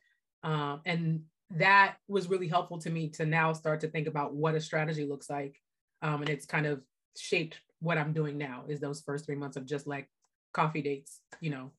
Um, 0.42 0.80
and 0.84 1.22
that 1.50 1.96
was 2.08 2.28
really 2.28 2.48
helpful 2.48 2.78
to 2.80 2.90
me 2.90 3.08
to 3.10 3.24
now 3.24 3.52
start 3.52 3.80
to 3.80 3.88
think 3.88 4.06
about 4.08 4.34
what 4.34 4.54
a 4.54 4.60
strategy 4.60 5.06
looks 5.06 5.30
like. 5.30 5.56
Um, 6.02 6.20
and 6.20 6.28
it's 6.28 6.46
kind 6.46 6.66
of 6.66 6.82
shaped 7.16 7.60
what 7.80 7.96
I'm 7.96 8.12
doing 8.12 8.36
now 8.36 8.64
is 8.68 8.80
those 8.80 9.00
first 9.00 9.24
three 9.24 9.36
months 9.36 9.56
of 9.56 9.66
just 9.66 9.86
like 9.86 10.08
coffee 10.52 10.82
dates, 10.82 11.20
you 11.40 11.50
know, 11.50 11.70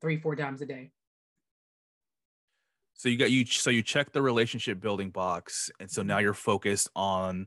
three, 0.00 0.18
four 0.20 0.36
times 0.36 0.62
a 0.62 0.66
day. 0.66 0.92
So 2.96 3.08
you 3.08 3.18
got 3.18 3.30
you 3.30 3.44
so 3.44 3.70
you 3.70 3.82
check 3.82 4.12
the 4.12 4.22
relationship 4.22 4.80
building 4.80 5.10
box 5.10 5.70
and 5.80 5.90
so 5.90 6.02
now 6.02 6.18
you're 6.18 6.34
focused 6.34 6.88
on 6.96 7.46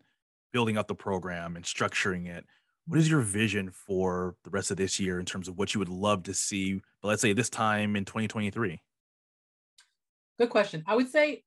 building 0.54 0.78
up 0.78 0.88
the 0.88 0.96
program 0.96 1.56
and 1.56 1.66
structuring 1.66 2.28
it. 2.28 2.46
What 2.86 3.00
is 3.00 3.10
your 3.10 3.22
vision 3.22 3.72
for 3.72 4.36
the 4.44 4.50
rest 4.50 4.72
of 4.72 4.78
this 4.78 5.00
year 5.00 5.20
in 5.20 5.26
terms 5.26 5.48
of 5.48 5.58
what 5.58 5.74
you 5.74 5.80
would 5.80 5.90
love 5.90 6.24
to 6.24 6.34
see, 6.34 6.82
but 7.02 7.10
let's 7.10 7.22
say 7.22 7.34
this 7.34 7.50
time 7.50 7.96
in 7.96 8.06
2023? 8.06 8.82
Good 10.40 10.50
question. 10.50 10.84
I 10.88 10.96
would 10.96 11.10
say 11.10 11.44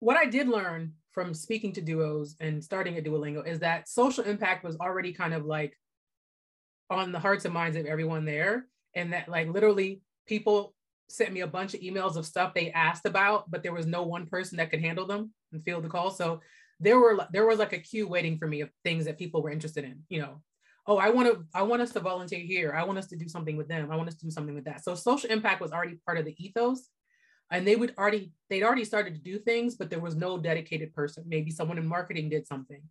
what 0.00 0.16
I 0.16 0.26
did 0.26 0.48
learn 0.48 0.92
from 1.12 1.32
speaking 1.32 1.72
to 1.72 1.80
duos 1.80 2.36
and 2.40 2.62
starting 2.62 2.96
at 2.96 3.04
Duolingo 3.04 3.46
is 3.46 3.60
that 3.60 3.88
social 3.88 4.24
impact 4.24 4.64
was 4.64 4.76
already 4.76 5.12
kind 5.12 5.32
of 5.32 5.44
like 5.44 5.78
on 6.90 7.12
the 7.12 7.18
hearts 7.18 7.44
and 7.44 7.54
minds 7.54 7.76
of 7.76 7.86
everyone 7.86 8.24
there. 8.24 8.66
And 8.94 9.12
that 9.12 9.28
like 9.28 9.48
literally 9.48 10.02
people 10.26 10.74
sent 11.08 11.32
me 11.32 11.40
a 11.40 11.46
bunch 11.46 11.74
of 11.74 11.80
emails 11.80 12.16
of 12.16 12.26
stuff 12.26 12.54
they 12.54 12.72
asked 12.72 13.06
about, 13.06 13.50
but 13.50 13.62
there 13.62 13.72
was 13.72 13.86
no 13.86 14.02
one 14.02 14.26
person 14.26 14.58
that 14.58 14.70
could 14.70 14.80
handle 14.80 15.06
them 15.06 15.32
and 15.52 15.64
field 15.64 15.84
the 15.84 15.88
call. 15.88 16.10
So 16.10 16.40
there 16.80 16.98
were 16.98 17.26
there 17.32 17.46
was 17.46 17.58
like 17.58 17.72
a 17.72 17.78
queue 17.78 18.08
waiting 18.08 18.38
for 18.38 18.46
me 18.46 18.60
of 18.60 18.70
things 18.82 19.04
that 19.04 19.18
people 19.18 19.42
were 19.42 19.50
interested 19.50 19.84
in, 19.84 20.00
you 20.08 20.20
know. 20.20 20.42
Oh, 20.86 20.98
I 20.98 21.10
want 21.10 21.32
to 21.32 21.44
I 21.54 21.62
want 21.62 21.82
us 21.82 21.92
to 21.92 22.00
volunteer 22.00 22.40
here. 22.40 22.74
I 22.76 22.84
want 22.84 22.98
us 22.98 23.06
to 23.08 23.16
do 23.16 23.28
something 23.28 23.56
with 23.56 23.68
them. 23.68 23.90
I 23.90 23.96
want 23.96 24.08
us 24.08 24.16
to 24.16 24.24
do 24.26 24.30
something 24.30 24.54
with 24.54 24.64
that. 24.64 24.84
So 24.84 24.94
social 24.94 25.30
impact 25.30 25.60
was 25.60 25.72
already 25.72 25.98
part 26.04 26.18
of 26.18 26.24
the 26.24 26.34
ethos 26.44 26.88
and 27.50 27.66
they 27.66 27.76
would 27.76 27.94
already 27.98 28.32
they'd 28.50 28.62
already 28.62 28.84
started 28.84 29.14
to 29.14 29.20
do 29.20 29.38
things 29.38 29.76
but 29.76 29.90
there 29.90 30.00
was 30.00 30.16
no 30.16 30.38
dedicated 30.38 30.94
person 30.94 31.24
maybe 31.26 31.50
someone 31.50 31.78
in 31.78 31.86
marketing 31.86 32.28
did 32.28 32.46
something 32.46 32.82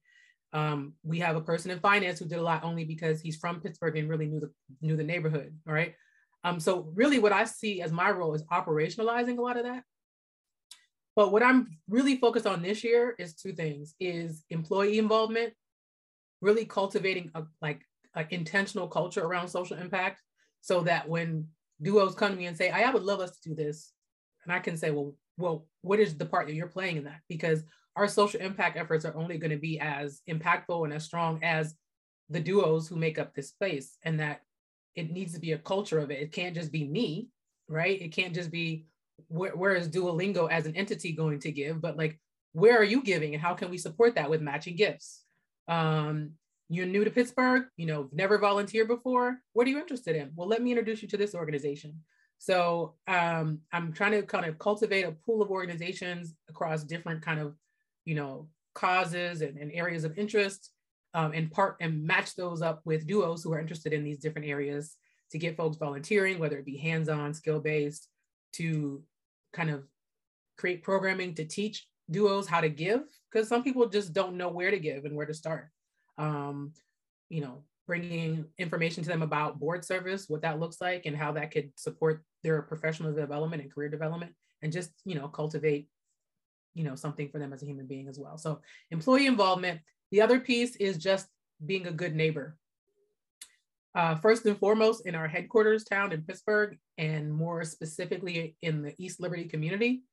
um, 0.54 0.94
we 1.04 1.18
have 1.20 1.36
a 1.36 1.42
person 1.42 1.72
in 1.72 1.80
finance 1.80 2.20
who 2.20 2.28
did 2.28 2.38
a 2.38 2.44
lot 2.44 2.64
only 2.64 2.86
because 2.86 3.22
he's 3.22 3.38
from 3.38 3.60
pittsburgh 3.60 3.98
and 3.98 4.10
really 4.10 4.28
knew 4.28 4.40
the 4.40 4.52
knew 4.82 4.96
the 4.96 5.04
neighborhood 5.04 5.56
all 5.68 5.74
right 5.74 5.96
um, 6.44 6.60
so 6.60 6.90
really 6.94 7.20
what 7.20 7.34
i 7.34 7.44
see 7.44 7.82
as 7.82 7.92
my 7.92 8.10
role 8.12 8.34
is 8.34 8.44
operationalizing 8.46 9.38
a 9.38 9.42
lot 9.42 9.58
of 9.58 9.64
that 9.64 9.84
but 11.16 11.32
what 11.32 11.44
i'm 11.44 11.78
really 11.90 12.18
focused 12.18 12.48
on 12.48 12.62
this 12.62 12.84
year 12.84 13.16
is 13.18 13.36
two 13.36 13.54
things 13.54 13.96
is 14.00 14.44
employee 14.50 15.00
involvement 15.00 15.54
really 16.42 16.66
cultivating 16.66 17.32
a 17.36 17.44
like 17.62 17.82
an 18.16 18.28
intentional 18.30 18.88
culture 18.88 19.24
around 19.24 19.48
social 19.48 19.78
impact 19.78 20.22
so 20.62 20.82
that 20.82 21.08
when 21.08 21.48
duos 21.82 22.16
come 22.16 22.32
to 22.32 22.38
me 22.38 22.46
and 22.46 22.58
say 22.58 22.70
I 22.70 22.90
would 22.90 23.04
love 23.04 23.20
us 23.20 23.32
to 23.32 23.50
do 23.50 23.56
this 23.56 23.92
and 24.44 24.54
I 24.54 24.60
can 24.60 24.78
say, 24.78 24.92
well, 24.92 25.16
well, 25.38 25.66
what 25.82 26.00
is 26.00 26.16
the 26.16 26.26
part 26.26 26.48
that 26.48 26.54
you're 26.54 26.68
playing 26.68 26.98
in 26.98 27.04
that? 27.06 27.22
Because 27.30 27.64
our 27.96 28.08
social 28.08 28.42
impact 28.42 28.78
efforts 28.78 29.06
are 29.06 29.16
only 29.16 29.38
going 29.38 29.52
to 29.52 29.58
be 29.58 29.80
as 29.80 30.22
impactful 30.30 30.84
and 30.84 30.94
as 30.94 31.04
strong 31.04 31.40
as 31.44 31.76
the 32.30 32.40
duos 32.40 32.88
who 32.88 32.96
make 32.96 33.20
up 33.20 33.34
this 33.34 33.50
space 33.50 33.98
and 34.04 34.20
that 34.20 34.42
it 34.96 35.12
needs 35.12 35.34
to 35.34 35.40
be 35.40 35.54
a 35.54 35.58
culture 35.58 36.00
of 36.00 36.12
it. 36.12 36.20
It 36.20 36.32
can't 36.32 36.56
just 36.56 36.72
be 36.72 36.88
me 36.88 37.30
right? 37.68 38.02
It 38.02 38.12
can't 38.12 38.34
just 38.34 38.52
be 38.52 38.86
where, 39.28 39.56
where 39.56 39.76
is 39.76 39.90
duolingo 39.90 40.50
as 40.50 40.66
an 40.66 40.76
entity 40.76 41.12
going 41.12 41.40
to 41.40 41.52
give 41.52 41.82
but 41.82 41.98
like 41.98 42.20
where 42.54 42.78
are 42.78 42.84
you 42.84 43.02
giving 43.02 43.34
and 43.34 43.42
how 43.42 43.54
can 43.56 43.70
we 43.70 43.78
support 43.78 44.16
that 44.16 44.30
with 44.30 44.42
matching 44.42 44.76
gifts? 44.76 45.24
Um, 45.68 46.32
you're 46.70 46.86
new 46.86 47.04
to 47.04 47.12
pittsburgh 47.12 47.64
you 47.78 47.86
know 47.86 48.10
never 48.12 48.38
volunteered 48.38 48.88
before. 48.88 49.38
What 49.54 49.68
are 49.68 49.70
you 49.70 49.80
interested 49.80 50.16
in? 50.16 50.32
Well 50.36 50.48
let 50.48 50.62
me 50.62 50.72
introduce 50.72 51.02
you 51.02 51.08
to 51.10 51.18
this 51.18 51.36
organization. 51.36 52.02
So 52.40 52.96
um, 53.08 53.60
i'm 53.72 53.94
trying 53.94 54.12
to 54.12 54.24
kind 54.24 54.46
of 54.46 54.60
cultivate 54.60 55.04
a 55.04 55.12
pool 55.12 55.42
of 55.42 55.50
organizations 55.50 56.34
across 56.50 56.84
different 56.84 57.22
kind 57.22 57.40
of 57.40 57.56
you 58.06 58.16
know 58.16 58.48
causes 58.76 59.42
and, 59.42 59.58
and 59.58 59.72
areas 59.72 60.04
of 60.04 60.18
interest 60.18 60.72
um, 61.14 61.32
and 61.34 61.52
part 61.52 61.78
and 61.80 62.04
match 62.04 62.36
those 62.36 62.62
up 62.62 62.82
with 62.86 63.08
duos 63.08 63.44
who 63.44 63.54
are 63.54 63.60
interested 63.60 63.94
in 63.94 64.04
these 64.04 64.20
different 64.20 64.48
areas 64.48 64.96
to 65.32 65.38
get 65.38 65.58
folks 65.58 65.78
volunteering 65.78 66.40
whether 66.40 66.58
it 66.58 66.66
be 66.66 66.78
hands-on 66.78 67.34
skill-based 67.34 68.08
to 68.54 69.04
kind 69.52 69.70
of 69.70 69.84
create 70.58 70.84
programming 70.84 71.34
to 71.36 71.46
teach 71.46 71.88
duos 72.10 72.48
how 72.48 72.62
to 72.62 72.70
give 72.70 73.02
because 73.32 73.48
some 73.48 73.64
people 73.64 73.88
just 73.88 74.14
don't 74.14 74.38
know 74.38 74.50
where 74.50 74.72
to 74.72 74.80
give 74.80 75.06
and 75.06 75.16
where 75.16 75.26
to 75.26 75.34
start. 75.34 75.70
Um, 76.18 76.74
you 77.30 77.42
know 77.42 77.64
bringing 77.86 78.46
information 78.60 79.04
to 79.04 79.10
them 79.10 79.24
about 79.24 79.60
board 79.60 79.84
service 79.84 80.30
what 80.30 80.42
that 80.42 80.60
looks 80.60 80.80
like 80.80 81.06
and 81.06 81.18
how 81.18 81.34
that 81.34 81.52
could 81.52 81.70
support 81.76 82.24
their 82.44 82.62
professional 82.62 83.12
development 83.12 83.62
and 83.62 83.74
career 83.74 83.90
development 83.90 84.32
and 84.62 84.72
just 84.72 84.92
you 85.04 85.16
know 85.16 85.28
cultivate 85.28 85.90
you 86.76 86.84
know 86.84 86.96
something 86.96 87.30
for 87.30 87.40
them 87.40 87.52
as 87.52 87.62
a 87.62 87.66
human 87.66 87.86
being 87.86 88.08
as 88.08 88.18
well. 88.18 88.38
So 88.38 88.62
employee 88.92 89.28
involvement 89.28 89.82
the 90.14 90.22
other 90.22 90.40
piece 90.40 90.76
is 90.76 91.00
just 91.00 91.26
being 91.66 91.88
a 91.88 91.92
good 91.92 92.16
neighbor. 92.16 92.56
Uh, 93.96 94.14
first 94.14 94.46
and 94.46 94.60
foremost 94.60 95.08
in 95.08 95.16
our 95.16 95.28
headquarters 95.28 95.84
town 95.84 96.12
in 96.12 96.22
pittsburgh 96.22 96.78
and 97.00 97.34
more 97.34 97.64
specifically 97.64 98.56
in 98.62 98.84
the 98.84 98.94
east 99.00 99.20
liberty 99.20 99.46
community. 99.46 100.04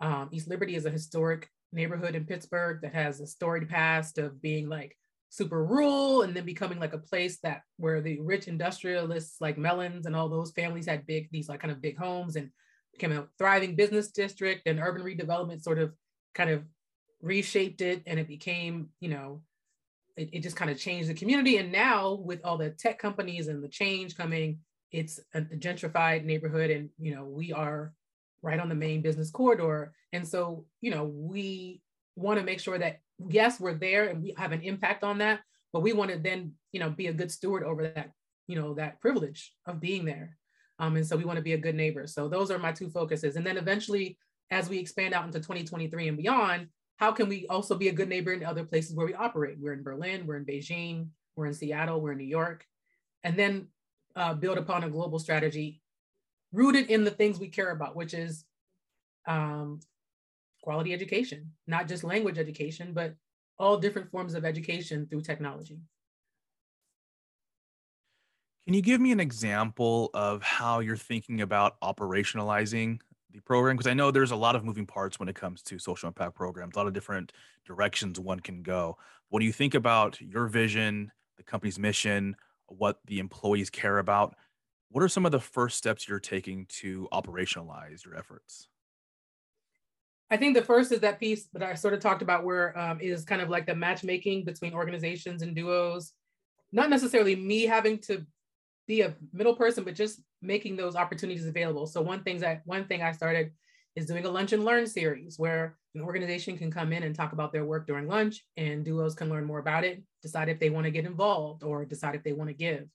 Um, 0.00 0.28
east 0.30 0.46
liberty 0.46 0.76
is 0.76 0.86
a 0.86 0.90
historic 0.90 1.48
neighborhood 1.72 2.14
in 2.14 2.24
pittsburgh 2.24 2.80
that 2.82 2.94
has 2.94 3.18
a 3.18 3.26
storied 3.26 3.68
past 3.68 4.18
of 4.18 4.40
being 4.40 4.68
like 4.68 4.96
super 5.28 5.64
rural 5.64 6.22
and 6.22 6.32
then 6.32 6.44
becoming 6.44 6.78
like 6.78 6.92
a 6.92 6.98
place 6.98 7.40
that 7.42 7.62
where 7.78 8.00
the 8.00 8.20
rich 8.20 8.46
industrialists 8.46 9.40
like 9.40 9.58
Mellons 9.58 10.06
and 10.06 10.14
all 10.14 10.28
those 10.28 10.52
families 10.52 10.86
had 10.86 11.04
big 11.04 11.28
these 11.32 11.48
like 11.48 11.58
kind 11.58 11.72
of 11.72 11.82
big 11.82 11.98
homes 11.98 12.36
and 12.36 12.50
became 12.92 13.10
a 13.10 13.26
thriving 13.38 13.74
business 13.74 14.12
district 14.12 14.68
and 14.68 14.78
urban 14.78 15.02
redevelopment 15.02 15.62
sort 15.62 15.80
of 15.80 15.92
kind 16.32 16.48
of 16.50 16.62
reshaped 17.26 17.80
it 17.80 18.02
and 18.06 18.18
it 18.18 18.28
became 18.28 18.88
you 19.00 19.10
know 19.10 19.42
it, 20.16 20.30
it 20.32 20.42
just 20.42 20.56
kind 20.56 20.70
of 20.70 20.78
changed 20.78 21.10
the 21.10 21.14
community. 21.14 21.58
And 21.58 21.70
now 21.70 22.14
with 22.14 22.40
all 22.44 22.56
the 22.56 22.70
tech 22.70 22.98
companies 22.98 23.48
and 23.48 23.62
the 23.62 23.68
change 23.68 24.16
coming 24.16 24.60
it's 24.92 25.18
a 25.34 25.40
gentrified 25.42 26.24
neighborhood 26.24 26.70
and 26.70 26.88
you 26.98 27.14
know 27.14 27.24
we 27.24 27.52
are 27.52 27.92
right 28.40 28.60
on 28.60 28.68
the 28.68 28.74
main 28.74 29.02
business 29.02 29.30
corridor. 29.30 29.92
And 30.12 30.26
so 30.26 30.64
you 30.80 30.90
know 30.90 31.04
we 31.04 31.82
want 32.14 32.38
to 32.38 32.44
make 32.46 32.60
sure 32.60 32.78
that 32.78 33.00
yes 33.28 33.60
we're 33.60 33.74
there 33.74 34.08
and 34.08 34.22
we 34.22 34.34
have 34.36 34.52
an 34.52 34.62
impact 34.62 35.02
on 35.02 35.18
that 35.18 35.40
but 35.72 35.80
we 35.80 35.92
want 35.92 36.10
to 36.10 36.18
then 36.18 36.52
you 36.72 36.80
know 36.80 36.90
be 36.90 37.08
a 37.08 37.12
good 37.12 37.30
steward 37.30 37.62
over 37.62 37.82
that 37.82 38.10
you 38.46 38.56
know 38.58 38.74
that 38.74 39.00
privilege 39.00 39.52
of 39.66 39.80
being 39.80 40.04
there. 40.04 40.36
Um, 40.78 40.96
and 40.96 41.06
so 41.06 41.16
we 41.16 41.24
want 41.24 41.38
to 41.38 41.42
be 41.42 41.54
a 41.54 41.58
good 41.58 41.74
neighbor. 41.74 42.06
So 42.06 42.28
those 42.28 42.50
are 42.50 42.58
my 42.58 42.70
two 42.70 42.90
focuses. 42.90 43.36
And 43.36 43.46
then 43.46 43.56
eventually 43.56 44.18
as 44.50 44.68
we 44.68 44.78
expand 44.78 45.14
out 45.14 45.24
into 45.24 45.38
2023 45.38 46.08
and 46.08 46.16
beyond 46.16 46.68
how 46.96 47.12
can 47.12 47.28
we 47.28 47.46
also 47.48 47.76
be 47.76 47.88
a 47.88 47.92
good 47.92 48.08
neighbor 48.08 48.32
in 48.32 48.44
other 48.44 48.64
places 48.64 48.94
where 48.94 49.06
we 49.06 49.14
operate 49.14 49.56
we're 49.60 49.72
in 49.72 49.82
berlin 49.82 50.26
we're 50.26 50.36
in 50.36 50.44
beijing 50.44 51.08
we're 51.36 51.46
in 51.46 51.54
seattle 51.54 52.00
we're 52.00 52.12
in 52.12 52.18
new 52.18 52.24
york 52.24 52.64
and 53.24 53.36
then 53.36 53.68
uh, 54.14 54.32
build 54.32 54.58
upon 54.58 54.84
a 54.84 54.90
global 54.90 55.18
strategy 55.18 55.80
rooted 56.52 56.90
in 56.90 57.04
the 57.04 57.10
things 57.10 57.38
we 57.38 57.48
care 57.48 57.70
about 57.70 57.94
which 57.96 58.14
is 58.14 58.44
um, 59.26 59.80
quality 60.66 60.92
education, 60.92 61.52
not 61.68 61.86
just 61.86 62.02
language 62.02 62.38
education, 62.38 62.92
but 62.92 63.14
all 63.56 63.78
different 63.78 64.10
forms 64.10 64.34
of 64.34 64.44
education 64.44 65.06
through 65.06 65.22
technology. 65.22 65.78
Can 68.64 68.74
you 68.74 68.82
give 68.82 69.00
me 69.00 69.12
an 69.12 69.20
example 69.20 70.10
of 70.12 70.42
how 70.42 70.80
you're 70.80 70.96
thinking 70.96 71.40
about 71.40 71.80
operationalizing 71.82 72.98
the 73.36 73.42
program? 73.42 73.76
Because 73.76 73.90
I 73.90 73.94
know 73.94 74.10
there's 74.10 74.32
a 74.32 74.36
lot 74.36 74.56
of 74.56 74.64
moving 74.64 74.86
parts 74.86 75.20
when 75.20 75.28
it 75.28 75.34
comes 75.34 75.62
to 75.62 75.78
social 75.78 76.08
impact 76.08 76.34
programs, 76.34 76.74
a 76.74 76.78
lot 76.78 76.86
of 76.86 76.92
different 76.92 77.32
directions 77.64 78.18
one 78.18 78.40
can 78.40 78.62
go. 78.62 78.96
When 79.28 79.42
you 79.42 79.52
think 79.52 79.74
about 79.74 80.20
your 80.20 80.46
vision, 80.46 81.12
the 81.36 81.42
company's 81.42 81.78
mission, 81.78 82.36
what 82.66 83.00
the 83.06 83.18
employees 83.18 83.70
care 83.70 83.98
about, 83.98 84.36
what 84.90 85.02
are 85.02 85.08
some 85.08 85.26
of 85.26 85.32
the 85.32 85.40
first 85.40 85.76
steps 85.76 86.08
you're 86.08 86.20
taking 86.20 86.66
to 86.66 87.08
operationalize 87.12 88.04
your 88.04 88.16
efforts? 88.16 88.68
I 90.30 90.36
think 90.36 90.56
the 90.56 90.62
first 90.62 90.90
is 90.90 91.00
that 91.00 91.20
piece 91.20 91.46
that 91.52 91.62
I 91.62 91.74
sort 91.74 91.94
of 91.94 92.00
talked 92.00 92.22
about, 92.22 92.44
where 92.44 92.76
um, 92.78 93.00
is 93.00 93.24
kind 93.24 93.40
of 93.40 93.48
like 93.48 93.66
the 93.66 93.74
matchmaking 93.74 94.44
between 94.44 94.74
organizations 94.74 95.42
and 95.42 95.54
duos. 95.54 96.12
Not 96.72 96.90
necessarily 96.90 97.36
me 97.36 97.62
having 97.62 97.98
to 98.00 98.26
be 98.86 99.02
a 99.02 99.14
middle 99.32 99.54
person, 99.54 99.84
but 99.84 99.94
just 99.94 100.20
making 100.42 100.76
those 100.76 100.96
opportunities 100.96 101.46
available. 101.46 101.86
So 101.86 102.00
one 102.02 102.22
thing 102.22 102.38
that 102.40 102.62
one 102.64 102.86
thing 102.86 103.02
I 103.02 103.12
started 103.12 103.52
is 103.96 104.06
doing 104.06 104.24
a 104.26 104.30
lunch 104.30 104.52
and 104.52 104.64
learn 104.64 104.86
series 104.86 105.38
where 105.38 105.76
an 105.94 106.02
organization 106.02 106.58
can 106.58 106.70
come 106.70 106.92
in 106.92 107.02
and 107.02 107.14
talk 107.14 107.32
about 107.32 107.52
their 107.52 107.64
work 107.64 107.86
during 107.86 108.06
lunch, 108.06 108.44
and 108.56 108.84
duos 108.84 109.14
can 109.14 109.30
learn 109.30 109.44
more 109.44 109.58
about 109.58 109.84
it, 109.84 110.02
decide 110.22 110.48
if 110.48 110.60
they 110.60 110.70
want 110.70 110.84
to 110.84 110.90
get 110.90 111.06
involved 111.06 111.62
or 111.62 111.84
decide 111.84 112.14
if 112.14 112.22
they 112.22 112.34
want 112.34 112.48
to 112.50 112.54
give. 112.54 112.86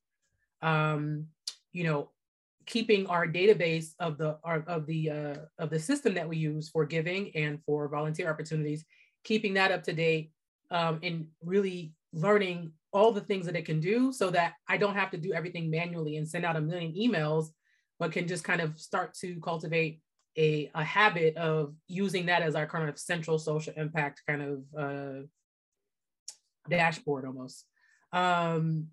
Um, 0.61 1.25
you 1.73 1.83
know, 1.83 2.11
keeping 2.67 3.07
our 3.07 3.25
database 3.25 3.93
of 3.99 4.17
the 4.17 4.37
our, 4.43 4.63
of 4.67 4.85
the 4.85 5.09
uh, 5.09 5.35
of 5.57 5.71
the 5.71 5.79
system 5.79 6.13
that 6.13 6.29
we 6.29 6.37
use 6.37 6.69
for 6.69 6.85
giving 6.85 7.35
and 7.35 7.59
for 7.65 7.87
volunteer 7.87 8.29
opportunities, 8.29 8.85
keeping 9.23 9.55
that 9.55 9.71
up 9.71 9.83
to 9.83 9.93
date, 9.93 10.31
um, 10.69 10.99
and 11.01 11.25
really 11.43 11.93
learning 12.13 12.71
all 12.93 13.11
the 13.11 13.21
things 13.21 13.45
that 13.45 13.55
it 13.55 13.65
can 13.65 13.79
do, 13.79 14.11
so 14.11 14.29
that 14.31 14.53
I 14.67 14.77
don't 14.77 14.95
have 14.95 15.11
to 15.11 15.17
do 15.17 15.33
everything 15.33 15.69
manually 15.69 16.17
and 16.17 16.27
send 16.27 16.45
out 16.45 16.55
a 16.55 16.61
million 16.61 16.93
emails, 16.93 17.47
but 17.99 18.11
can 18.11 18.27
just 18.27 18.43
kind 18.43 18.61
of 18.61 18.79
start 18.79 19.13
to 19.21 19.39
cultivate 19.39 20.01
a, 20.37 20.71
a 20.75 20.83
habit 20.83 21.35
of 21.37 21.73
using 21.87 22.25
that 22.27 22.41
as 22.41 22.55
our 22.55 22.65
kind 22.65 22.87
of 22.89 22.97
central 22.97 23.37
social 23.37 23.73
impact 23.75 24.21
kind 24.27 24.41
of 24.41 24.63
uh, 24.77 25.25
dashboard 26.69 27.25
almost. 27.25 27.65
Um, 28.13 28.87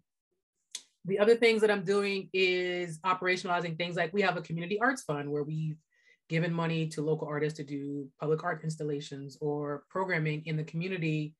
the 1.04 1.18
other 1.18 1.36
things 1.36 1.60
that 1.62 1.70
I'm 1.70 1.84
doing 1.84 2.28
is 2.32 2.98
operationalizing 3.00 3.78
things 3.78 3.96
like 3.96 4.12
we 4.12 4.22
have 4.22 4.36
a 4.36 4.42
community 4.42 4.78
arts 4.80 5.02
fund 5.02 5.30
where 5.30 5.42
we've 5.42 5.78
given 6.28 6.52
money 6.52 6.86
to 6.88 7.02
local 7.02 7.26
artists 7.26 7.56
to 7.56 7.64
do 7.64 8.08
public 8.20 8.44
art 8.44 8.62
installations 8.62 9.38
or 9.40 9.84
programming 9.88 10.42
in 10.44 10.56
the 10.56 10.64
community. 10.64 11.34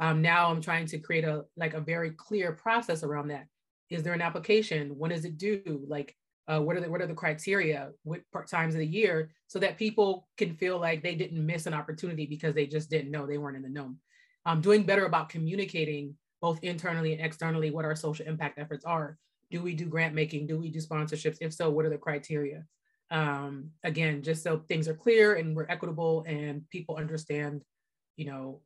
Um, 0.00 0.22
now 0.22 0.50
I'm 0.50 0.62
trying 0.62 0.86
to 0.86 0.98
create 0.98 1.24
a 1.24 1.44
like 1.56 1.74
a 1.74 1.80
very 1.80 2.10
clear 2.10 2.52
process 2.52 3.04
around 3.04 3.28
that. 3.28 3.46
Is 3.90 4.02
there 4.02 4.14
an 4.14 4.22
application? 4.22 4.96
When 4.96 5.12
is 5.12 5.24
it 5.24 5.36
due? 5.36 5.84
Like, 5.86 6.16
uh, 6.48 6.60
what 6.60 6.76
are 6.76 6.80
the 6.80 6.90
what 6.90 7.02
are 7.02 7.06
the 7.06 7.14
criteria? 7.14 7.90
What 8.02 8.22
part 8.32 8.48
times 8.48 8.74
of 8.74 8.80
the 8.80 8.86
year? 8.86 9.30
So 9.46 9.58
that 9.58 9.78
people 9.78 10.26
can 10.38 10.54
feel 10.54 10.80
like 10.80 11.02
they 11.02 11.14
didn't 11.14 11.44
miss 11.44 11.66
an 11.66 11.74
opportunity 11.74 12.24
because 12.24 12.54
they 12.54 12.66
just 12.66 12.88
didn't 12.88 13.10
know 13.10 13.26
they 13.26 13.38
weren't 13.38 13.56
in 13.56 13.62
the 13.62 13.68
know. 13.68 13.94
I'm 14.46 14.62
doing 14.62 14.84
better 14.84 15.04
about 15.04 15.28
communicating 15.28 16.16
both 16.40 16.58
internally 16.62 17.12
and 17.12 17.20
externally 17.20 17.70
what 17.70 17.84
our 17.84 17.94
social 17.94 18.26
impact 18.26 18.58
efforts 18.58 18.86
are. 18.86 19.18
Do 19.50 19.62
we 19.62 19.74
do 19.74 19.84
grant 19.84 20.14
making? 20.14 20.46
Do 20.46 20.58
we 20.58 20.70
do 20.70 20.78
sponsorships? 20.78 21.36
If 21.42 21.52
so, 21.52 21.68
what 21.68 21.84
are 21.84 21.90
the 21.90 21.98
criteria? 21.98 22.64
Um, 23.10 23.70
again, 23.84 24.22
just 24.22 24.42
so 24.42 24.62
things 24.68 24.88
are 24.88 24.94
clear 24.94 25.34
and 25.34 25.54
we're 25.54 25.66
equitable 25.68 26.24
and 26.26 26.62
people 26.70 26.96
understand, 26.96 27.62
you 28.16 28.26
know, 28.26 28.60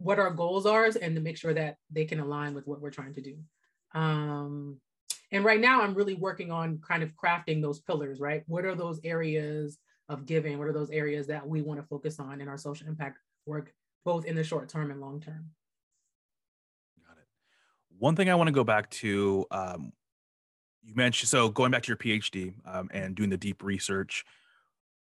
what 0.00 0.18
our 0.18 0.30
goals 0.30 0.64
are 0.64 0.88
and 1.00 1.14
to 1.14 1.20
make 1.20 1.36
sure 1.36 1.52
that 1.52 1.76
they 1.90 2.06
can 2.06 2.20
align 2.20 2.54
with 2.54 2.66
what 2.66 2.80
we're 2.80 2.90
trying 2.90 3.12
to 3.14 3.20
do. 3.20 3.36
Um, 3.94 4.78
and 5.30 5.44
right 5.44 5.60
now 5.60 5.82
I'm 5.82 5.94
really 5.94 6.14
working 6.14 6.50
on 6.50 6.78
kind 6.78 7.02
of 7.02 7.12
crafting 7.14 7.60
those 7.60 7.80
pillars, 7.80 8.18
right? 8.18 8.42
What 8.46 8.64
are 8.64 8.74
those 8.74 8.98
areas 9.04 9.78
of 10.08 10.24
giving? 10.24 10.58
What 10.58 10.68
are 10.68 10.72
those 10.72 10.90
areas 10.90 11.26
that 11.26 11.46
we 11.46 11.60
want 11.60 11.80
to 11.80 11.86
focus 11.86 12.18
on 12.18 12.40
in 12.40 12.48
our 12.48 12.56
social 12.56 12.88
impact 12.88 13.18
work, 13.44 13.74
both 14.04 14.24
in 14.24 14.34
the 14.34 14.42
short 14.42 14.70
term 14.70 14.90
and 14.90 15.02
long 15.02 15.20
term? 15.20 15.50
Got 17.06 17.18
it. 17.18 17.28
One 17.98 18.16
thing 18.16 18.30
I 18.30 18.34
want 18.34 18.48
to 18.48 18.52
go 18.52 18.64
back 18.64 18.88
to, 18.90 19.44
um, 19.50 19.92
you 20.82 20.94
mentioned, 20.94 21.28
so 21.28 21.50
going 21.50 21.70
back 21.70 21.82
to 21.82 21.88
your 21.88 21.98
PhD 21.98 22.54
um, 22.64 22.88
and 22.90 23.14
doing 23.14 23.28
the 23.28 23.36
deep 23.36 23.62
research, 23.62 24.24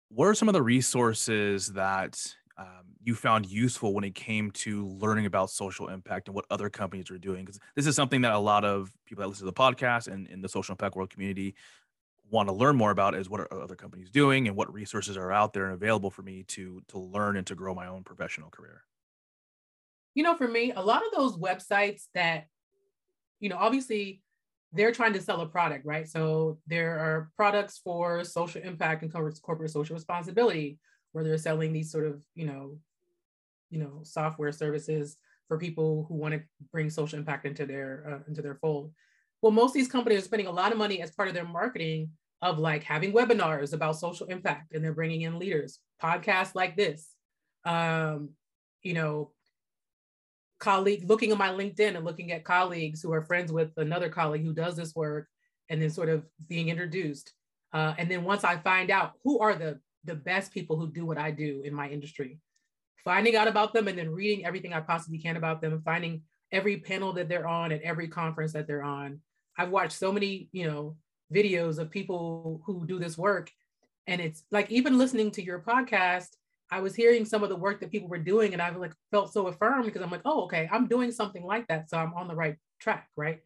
what 0.10 0.26
are 0.26 0.36
some 0.36 0.50
of 0.50 0.54
the 0.54 0.62
resources 0.62 1.68
that 1.68 2.36
um, 2.62 2.86
you 3.04 3.16
found 3.16 3.48
useful 3.48 3.94
when 3.94 4.04
it 4.04 4.14
came 4.14 4.52
to 4.52 4.88
learning 4.88 5.26
about 5.26 5.50
social 5.50 5.88
impact 5.88 6.28
and 6.28 6.36
what 6.36 6.46
other 6.52 6.70
companies 6.70 7.10
are 7.10 7.18
doing? 7.18 7.44
Because 7.44 7.60
this 7.76 7.88
is 7.88 7.96
something 7.96 8.22
that 8.22 8.34
a 8.34 8.40
lot 8.40 8.64
of 8.64 8.92
people 9.06 9.24
that 9.24 9.28
listen 9.28 9.46
to 9.46 9.52
the 9.52 9.54
podcast 9.54 10.08
and 10.08 10.28
in 10.28 10.42
the 10.42 10.50
social 10.50 10.74
impact 10.74 10.96
world 10.96 11.10
community 11.10 11.56
want 12.30 12.48
to 12.48 12.54
learn 12.54 12.76
more 12.76 12.92
about 12.92 13.16
is 13.16 13.30
what 13.30 13.42
are 13.42 13.54
other 13.54 13.76
companies 13.76 14.10
doing 14.10 14.48
and 14.48 14.56
what 14.56 14.72
resources 14.72 15.18
are 15.18 15.32
out 15.32 15.54
there 15.54 15.66
and 15.66 15.74
available 15.74 16.10
for 16.10 16.22
me 16.22 16.44
to 16.44 16.82
to 16.88 16.98
learn 16.98 17.36
and 17.36 17.46
to 17.48 17.56
grow 17.56 17.76
my 17.76 17.88
own 17.88 18.04
professional 18.04 18.50
career 18.50 18.84
you 20.14 20.24
know 20.24 20.34
for 20.36 20.48
me 20.48 20.72
a 20.72 20.82
lot 20.82 21.02
of 21.06 21.12
those 21.14 21.36
websites 21.36 22.04
that 22.14 22.46
you 23.42 23.50
know 23.50 23.58
obviously 23.58 24.22
they're 24.72 24.94
trying 24.94 25.12
to 25.12 25.22
sell 25.22 25.42
a 25.42 25.46
product 25.46 25.86
right 25.86 26.08
so 26.08 26.58
there 26.68 26.98
are 27.00 27.30
products 27.36 27.82
for 27.84 28.24
social 28.24 28.62
impact 28.62 29.04
and 29.04 29.12
corporate 29.12 29.70
social 29.70 29.94
responsibility 29.94 30.80
where 31.12 31.24
they're 31.24 31.38
selling 31.38 31.74
these 31.74 31.92
sort 31.92 32.06
of 32.06 32.22
you 32.36 32.46
know 32.46 32.78
you 33.70 33.80
know 33.80 34.00
software 34.04 34.52
services 34.52 35.18
for 35.48 35.58
people 35.58 36.06
who 36.08 36.16
want 36.16 36.34
to 36.34 36.42
bring 36.72 36.90
social 36.90 37.20
impact 37.20 37.46
into 37.46 37.66
their 37.66 38.06
uh, 38.08 38.28
into 38.28 38.42
their 38.42 38.56
fold. 38.56 38.92
Well 39.42 39.52
most 39.52 39.72
of 39.72 39.76
these 39.76 39.88
companies 39.88 40.20
are 40.20 40.26
spending 40.26 40.48
a 40.48 40.52
lot 40.52 40.72
of 40.72 40.78
money 40.78 41.02
as 41.02 41.12
part 41.12 41.28
of 41.28 41.34
their 41.34 41.46
marketing 41.46 42.12
of 42.42 42.58
like 42.58 42.84
having 42.84 43.14
webinars 43.14 43.74
about 43.74 43.98
social 43.98 44.28
impact 44.28 44.74
and 44.74 44.84
they're 44.84 44.94
bringing 44.94 45.22
in 45.22 45.38
leaders 45.38 45.80
podcasts 46.02 46.56
like 46.56 46.76
this 46.76 47.16
um, 47.66 48.30
you 48.82 48.94
know 48.94 49.32
colleague 50.60 51.10
looking 51.10 51.32
at 51.32 51.38
my 51.38 51.50
linkedin 51.50 51.96
and 51.96 52.06
looking 52.06 52.32
at 52.32 52.44
colleagues 52.44 53.02
who 53.02 53.12
are 53.12 53.24
friends 53.24 53.52
with 53.52 53.72
another 53.78 54.10
colleague 54.10 54.44
who 54.44 54.54
does 54.54 54.76
this 54.76 54.96
work 54.96 55.28
and 55.70 55.82
then 55.82 55.90
sort 55.90 56.10
of 56.10 56.26
being 56.48 56.70
introduced. 56.70 57.34
Uh, 57.74 57.94
and 57.98 58.12
then 58.12 58.24
once 58.24 58.44
i 58.44 58.58
find 58.58 58.92
out 58.92 59.14
who 59.24 59.40
are 59.40 59.56
the 59.56 59.80
the 60.04 60.16
best 60.16 60.52
people 60.52 60.78
who 60.78 60.92
do 60.92 61.06
what 61.06 61.18
i 61.18 61.32
do 61.32 61.62
in 61.64 61.74
my 61.74 61.90
industry 61.90 62.40
finding 63.04 63.36
out 63.36 63.48
about 63.48 63.74
them 63.74 63.88
and 63.88 63.98
then 63.98 64.10
reading 64.10 64.46
everything 64.46 64.74
i 64.74 64.80
possibly 64.80 65.18
can 65.18 65.38
about 65.38 65.62
them 65.62 65.82
finding 65.84 66.22
every 66.52 66.78
panel 66.78 67.14
that 67.14 67.30
they're 67.30 67.48
on 67.48 67.72
at 67.72 67.82
every 67.82 68.08
conference 68.08 68.54
that 68.54 68.68
they're 68.68 68.84
on 68.84 69.20
i've 69.58 69.70
watched 69.70 69.94
so 69.94 70.12
many 70.12 70.50
you 70.52 70.68
know 70.68 70.96
videos 71.34 71.80
of 71.80 71.90
people 71.90 72.62
who 72.66 72.86
do 72.86 73.00
this 73.00 73.18
work. 73.18 73.52
And 74.08 74.22
it's 74.22 74.44
like 74.52 74.70
even 74.72 74.98
listening 74.98 75.32
to 75.32 75.44
your 75.44 75.60
podcast, 75.60 76.30
I 76.72 76.80
was 76.80 76.96
hearing 76.96 77.26
some 77.26 77.44
of 77.44 77.50
the 77.50 77.56
work 77.56 77.80
that 77.80 77.92
people 77.92 78.10
were 78.10 78.18
doing, 78.18 78.54
and 78.54 78.62
I 78.62 78.70
like 78.76 78.94
felt 79.12 79.32
so 79.34 79.48
affirmed 79.48 79.86
because 79.86 80.02
I'm 80.02 80.12
like, 80.12 80.22
oh, 80.26 80.44
okay, 80.44 80.70
I'm 80.72 80.88
doing 80.88 81.12
something 81.12 81.44
like 81.44 81.68
that, 81.68 81.90
so 81.90 81.98
I'm 81.98 82.14
on 82.14 82.28
the 82.28 82.36
right 82.36 82.56
track, 82.80 83.10
right? 83.18 83.40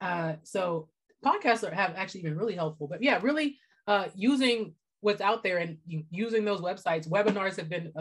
Uh, 0.00 0.34
so 0.42 0.88
podcasts 1.24 1.66
are, 1.66 1.74
have 1.74 1.94
actually 1.96 2.22
been 2.22 2.36
really 2.36 2.56
helpful, 2.56 2.88
but 2.88 3.02
yeah, 3.02 3.20
really 3.22 3.58
uh, 3.86 4.06
using 4.14 4.74
what's 5.02 5.20
out 5.20 5.42
there 5.42 5.58
and 5.58 5.76
using 6.10 6.44
those 6.44 6.60
websites, 6.60 7.08
webinars 7.08 7.56
have 7.56 7.68
been 7.68 7.92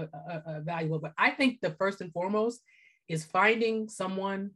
valuable. 0.63 0.99
But 0.99 1.13
I 1.17 1.31
think 1.31 1.59
the 1.59 1.71
first 1.71 1.99
and 1.99 2.13
foremost 2.13 2.61
is 3.09 3.25
finding 3.25 3.89
someone 3.89 4.51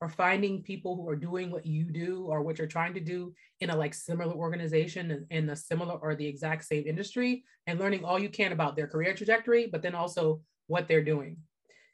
or 0.00 0.08
finding 0.08 0.62
people 0.62 0.96
who 0.96 1.06
are 1.08 1.16
doing 1.16 1.50
what 1.50 1.66
you 1.66 1.84
do 1.84 2.24
or 2.26 2.40
what 2.40 2.56
you're 2.56 2.66
trying 2.66 2.94
to 2.94 3.00
do 3.00 3.34
in 3.60 3.68
a 3.68 3.76
like 3.76 3.92
similar 3.92 4.32
organization 4.32 5.26
in 5.30 5.50
a 5.50 5.56
similar 5.56 5.94
or 5.94 6.14
the 6.14 6.26
exact 6.26 6.64
same 6.64 6.84
industry 6.86 7.44
and 7.66 7.78
learning 7.78 8.02
all 8.02 8.18
you 8.18 8.30
can 8.30 8.52
about 8.52 8.76
their 8.76 8.86
career 8.86 9.14
trajectory 9.14 9.68
but 9.70 9.82
then 9.82 9.94
also 9.94 10.40
what 10.68 10.88
they're 10.88 11.04
doing 11.04 11.36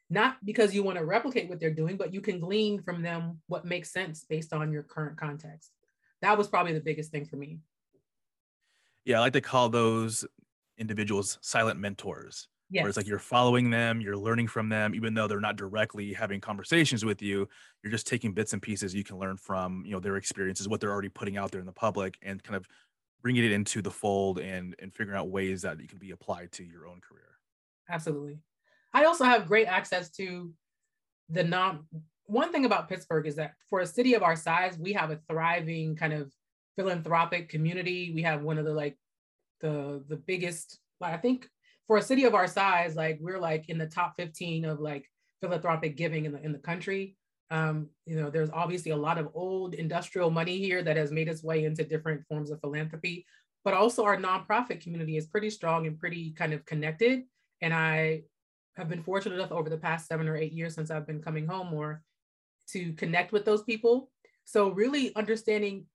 not 0.08 0.36
because 0.44 0.72
you 0.72 0.84
want 0.84 0.96
to 0.96 1.04
replicate 1.04 1.48
what 1.48 1.58
they're 1.58 1.74
doing 1.74 1.96
but 1.96 2.14
you 2.14 2.20
can 2.20 2.38
glean 2.38 2.80
from 2.80 3.02
them 3.02 3.40
what 3.48 3.64
makes 3.64 3.92
sense 3.92 4.24
based 4.24 4.52
on 4.52 4.70
your 4.70 4.84
current 4.84 5.18
context 5.18 5.72
that 6.22 6.38
was 6.38 6.46
probably 6.46 6.72
the 6.72 6.80
biggest 6.80 7.10
thing 7.10 7.26
for 7.26 7.36
me 7.36 7.58
yeah 9.06 9.16
i 9.16 9.20
like 9.20 9.32
to 9.32 9.40
call 9.40 9.70
those 9.70 10.26
individuals 10.78 11.38
silent 11.40 11.80
mentors 11.80 12.48
Yes. 12.68 12.82
Where 12.82 12.88
it's 12.88 12.96
like 12.96 13.06
you're 13.06 13.20
following 13.20 13.70
them, 13.70 14.00
you're 14.00 14.16
learning 14.16 14.48
from 14.48 14.68
them, 14.68 14.94
even 14.94 15.14
though 15.14 15.28
they're 15.28 15.40
not 15.40 15.56
directly 15.56 16.12
having 16.12 16.40
conversations 16.40 17.04
with 17.04 17.22
you. 17.22 17.48
You're 17.82 17.92
just 17.92 18.08
taking 18.08 18.32
bits 18.32 18.54
and 18.54 18.62
pieces 18.62 18.92
you 18.92 19.04
can 19.04 19.18
learn 19.18 19.36
from, 19.36 19.84
you 19.86 19.92
know, 19.92 20.00
their 20.00 20.16
experiences, 20.16 20.68
what 20.68 20.80
they're 20.80 20.90
already 20.90 21.08
putting 21.08 21.36
out 21.36 21.52
there 21.52 21.60
in 21.60 21.66
the 21.66 21.72
public, 21.72 22.18
and 22.22 22.42
kind 22.42 22.56
of 22.56 22.66
bringing 23.22 23.44
it 23.44 23.52
into 23.52 23.82
the 23.82 23.90
fold 23.90 24.40
and 24.40 24.74
and 24.80 24.92
figuring 24.92 25.18
out 25.18 25.28
ways 25.28 25.62
that 25.62 25.78
it 25.80 25.88
can 25.88 25.98
be 25.98 26.10
applied 26.10 26.50
to 26.52 26.64
your 26.64 26.88
own 26.88 27.00
career. 27.00 27.38
Absolutely. 27.88 28.40
I 28.92 29.04
also 29.04 29.24
have 29.24 29.46
great 29.46 29.68
access 29.68 30.10
to 30.12 30.52
the 31.28 31.44
non. 31.44 31.86
One 32.24 32.50
thing 32.50 32.64
about 32.64 32.88
Pittsburgh 32.88 33.28
is 33.28 33.36
that 33.36 33.54
for 33.70 33.78
a 33.78 33.86
city 33.86 34.14
of 34.14 34.24
our 34.24 34.34
size, 34.34 34.76
we 34.76 34.92
have 34.94 35.12
a 35.12 35.20
thriving 35.30 35.94
kind 35.94 36.12
of 36.12 36.32
philanthropic 36.76 37.48
community. 37.48 38.12
We 38.14 38.22
have 38.22 38.42
one 38.42 38.58
of 38.58 38.64
the 38.64 38.72
like 38.72 38.96
the 39.60 40.04
the 40.08 40.16
biggest. 40.16 40.78
Like 41.00 41.14
I 41.14 41.18
think 41.18 41.48
for 41.86 41.96
a 41.96 42.02
city 42.02 42.24
of 42.24 42.34
our 42.34 42.46
size, 42.46 42.96
like 42.96 43.18
we're 43.20 43.38
like 43.38 43.68
in 43.68 43.78
the 43.78 43.86
top 43.86 44.14
15 44.16 44.64
of 44.64 44.80
like 44.80 45.04
philanthropic 45.40 45.96
giving 45.96 46.24
in 46.24 46.32
the 46.32 46.42
in 46.42 46.52
the 46.52 46.58
country. 46.58 47.16
Um, 47.50 47.88
you 48.06 48.16
know, 48.16 48.28
there's 48.28 48.50
obviously 48.52 48.90
a 48.90 48.96
lot 48.96 49.18
of 49.18 49.28
old 49.34 49.74
industrial 49.74 50.30
money 50.30 50.58
here 50.58 50.82
that 50.82 50.96
has 50.96 51.12
made 51.12 51.28
its 51.28 51.44
way 51.44 51.64
into 51.64 51.84
different 51.84 52.26
forms 52.28 52.50
of 52.50 52.60
philanthropy, 52.60 53.24
but 53.64 53.72
also 53.72 54.04
our 54.04 54.16
nonprofit 54.16 54.80
community 54.80 55.16
is 55.16 55.26
pretty 55.26 55.50
strong 55.50 55.86
and 55.86 55.98
pretty 55.98 56.32
kind 56.32 56.52
of 56.52 56.64
connected. 56.64 57.22
And 57.60 57.72
I 57.72 58.22
have 58.76 58.88
been 58.88 59.02
fortunate 59.02 59.36
enough 59.36 59.52
over 59.52 59.70
the 59.70 59.78
past 59.78 60.08
seven 60.08 60.28
or 60.28 60.36
eight 60.36 60.52
years 60.52 60.74
since 60.74 60.90
I've 60.90 61.06
been 61.06 61.22
coming 61.22 61.46
home 61.46 61.68
more 61.68 62.02
to 62.70 62.92
connect 62.94 63.32
with 63.32 63.44
those 63.44 63.62
people. 63.62 64.10
So 64.44 64.70
really 64.70 65.14
understanding 65.14 65.86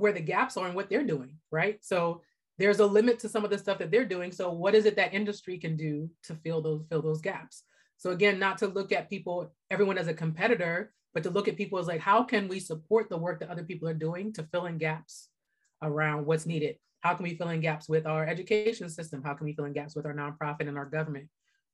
where 0.00 0.12
the 0.12 0.20
gaps 0.20 0.56
are 0.56 0.66
and 0.66 0.74
what 0.74 0.88
they're 0.90 1.04
doing, 1.04 1.36
right? 1.50 1.78
So 1.82 2.22
there's 2.58 2.80
a 2.80 2.86
limit 2.86 3.18
to 3.20 3.28
some 3.28 3.44
of 3.44 3.50
the 3.50 3.58
stuff 3.58 3.78
that 3.78 3.90
they're 3.90 4.04
doing. 4.04 4.32
So 4.32 4.50
what 4.50 4.74
is 4.74 4.84
it 4.84 4.96
that 4.96 5.14
industry 5.14 5.58
can 5.58 5.76
do 5.76 6.10
to 6.24 6.34
fill 6.34 6.60
those 6.60 6.84
fill 6.88 7.02
those 7.02 7.20
gaps? 7.20 7.64
So 7.96 8.10
again, 8.10 8.38
not 8.38 8.58
to 8.58 8.66
look 8.66 8.92
at 8.92 9.10
people, 9.10 9.52
everyone 9.70 9.98
as 9.98 10.08
a 10.08 10.14
competitor, 10.14 10.92
but 11.12 11.22
to 11.24 11.30
look 11.30 11.48
at 11.48 11.56
people 11.56 11.78
as 11.78 11.86
like, 11.86 12.00
how 12.00 12.22
can 12.22 12.48
we 12.48 12.60
support 12.60 13.08
the 13.08 13.18
work 13.18 13.40
that 13.40 13.50
other 13.50 13.64
people 13.64 13.88
are 13.88 13.94
doing 13.94 14.32
to 14.34 14.42
fill 14.44 14.66
in 14.66 14.78
gaps 14.78 15.28
around 15.82 16.24
what's 16.26 16.46
needed? 16.46 16.76
How 17.00 17.14
can 17.14 17.24
we 17.24 17.34
fill 17.34 17.48
in 17.48 17.60
gaps 17.60 17.88
with 17.88 18.06
our 18.06 18.26
education 18.26 18.88
system? 18.88 19.22
How 19.22 19.34
can 19.34 19.46
we 19.46 19.54
fill 19.54 19.64
in 19.64 19.72
gaps 19.72 19.94
with 19.94 20.06
our 20.06 20.14
nonprofit 20.14 20.68
and 20.68 20.78
our 20.78 20.86
government 20.86 21.28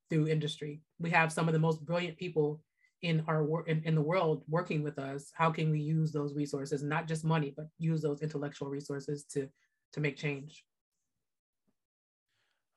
through 0.08 0.28
industry? 0.28 0.80
We 0.98 1.10
have 1.10 1.32
some 1.32 1.48
of 1.48 1.52
the 1.52 1.60
most 1.60 1.84
brilliant 1.84 2.16
people 2.16 2.60
in 3.02 3.22
our 3.26 3.44
work 3.44 3.68
in, 3.68 3.82
in 3.84 3.94
the 3.94 4.02
world 4.02 4.42
working 4.48 4.82
with 4.82 4.98
us. 4.98 5.30
How 5.34 5.50
can 5.50 5.70
we 5.70 5.80
use 5.80 6.12
those 6.12 6.34
resources, 6.34 6.82
not 6.82 7.06
just 7.06 7.24
money, 7.24 7.52
but 7.56 7.66
use 7.78 8.02
those 8.02 8.22
intellectual 8.22 8.68
resources 8.68 9.24
to 9.32 9.48
to 9.92 10.00
make 10.00 10.16
change? 10.16 10.64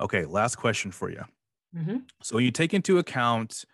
Okay, 0.01 0.25
last 0.25 0.55
question 0.55 0.91
for 0.91 1.09
you. 1.09 1.23
Mm-hmm. 1.75 1.97
So 2.21 2.35
when 2.35 2.45
you 2.45 2.51
take 2.51 2.73
into 2.73 2.99
account 2.99 3.65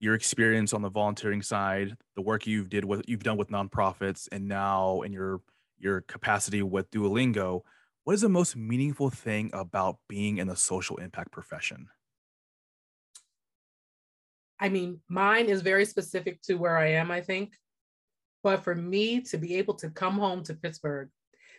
your 0.00 0.14
experience 0.14 0.72
on 0.72 0.82
the 0.82 0.88
volunteering 0.88 1.42
side, 1.42 1.96
the 2.16 2.22
work 2.22 2.46
you've 2.46 2.68
did 2.68 2.84
with 2.84 3.02
you've 3.06 3.22
done 3.22 3.36
with 3.36 3.50
nonprofits, 3.50 4.28
and 4.32 4.48
now 4.48 5.02
in 5.02 5.12
your 5.12 5.40
your 5.78 6.02
capacity 6.02 6.62
with 6.62 6.90
Duolingo, 6.90 7.62
what 8.04 8.14
is 8.14 8.20
the 8.20 8.28
most 8.28 8.56
meaningful 8.56 9.10
thing 9.10 9.50
about 9.52 9.98
being 10.08 10.38
in 10.38 10.46
the 10.46 10.56
social 10.56 10.96
impact 10.96 11.32
profession? 11.32 11.88
I 14.60 14.68
mean, 14.68 15.00
mine 15.08 15.46
is 15.46 15.62
very 15.62 15.84
specific 15.84 16.40
to 16.42 16.54
where 16.54 16.76
I 16.76 16.92
am, 16.92 17.10
I 17.10 17.20
think. 17.20 17.52
But 18.42 18.62
for 18.62 18.74
me 18.74 19.20
to 19.22 19.38
be 19.38 19.56
able 19.56 19.74
to 19.74 19.90
come 19.90 20.14
home 20.14 20.42
to 20.44 20.54
Pittsburgh, 20.54 21.08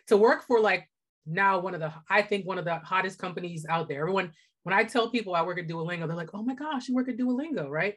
to 0.06 0.16
work 0.16 0.44
for 0.46 0.60
like 0.60 0.88
now 1.26 1.58
one 1.58 1.74
of 1.74 1.80
the 1.80 1.92
I 2.08 2.22
think 2.22 2.46
one 2.46 2.58
of 2.58 2.64
the 2.64 2.76
hottest 2.76 3.18
companies 3.18 3.66
out 3.68 3.88
there. 3.88 4.00
Everyone, 4.00 4.32
when 4.62 4.74
I 4.74 4.84
tell 4.84 5.10
people 5.10 5.34
I 5.34 5.42
work 5.42 5.58
at 5.58 5.66
Duolingo, 5.66 6.06
they're 6.06 6.16
like, 6.16 6.30
"Oh 6.32 6.42
my 6.42 6.54
gosh, 6.54 6.88
you 6.88 6.94
work 6.94 7.08
at 7.08 7.16
Duolingo, 7.16 7.68
right?" 7.68 7.96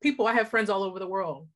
People, 0.00 0.26
I 0.26 0.34
have 0.34 0.48
friends 0.48 0.70
all 0.70 0.84
over 0.84 0.98
the 0.98 1.06
world. 1.06 1.48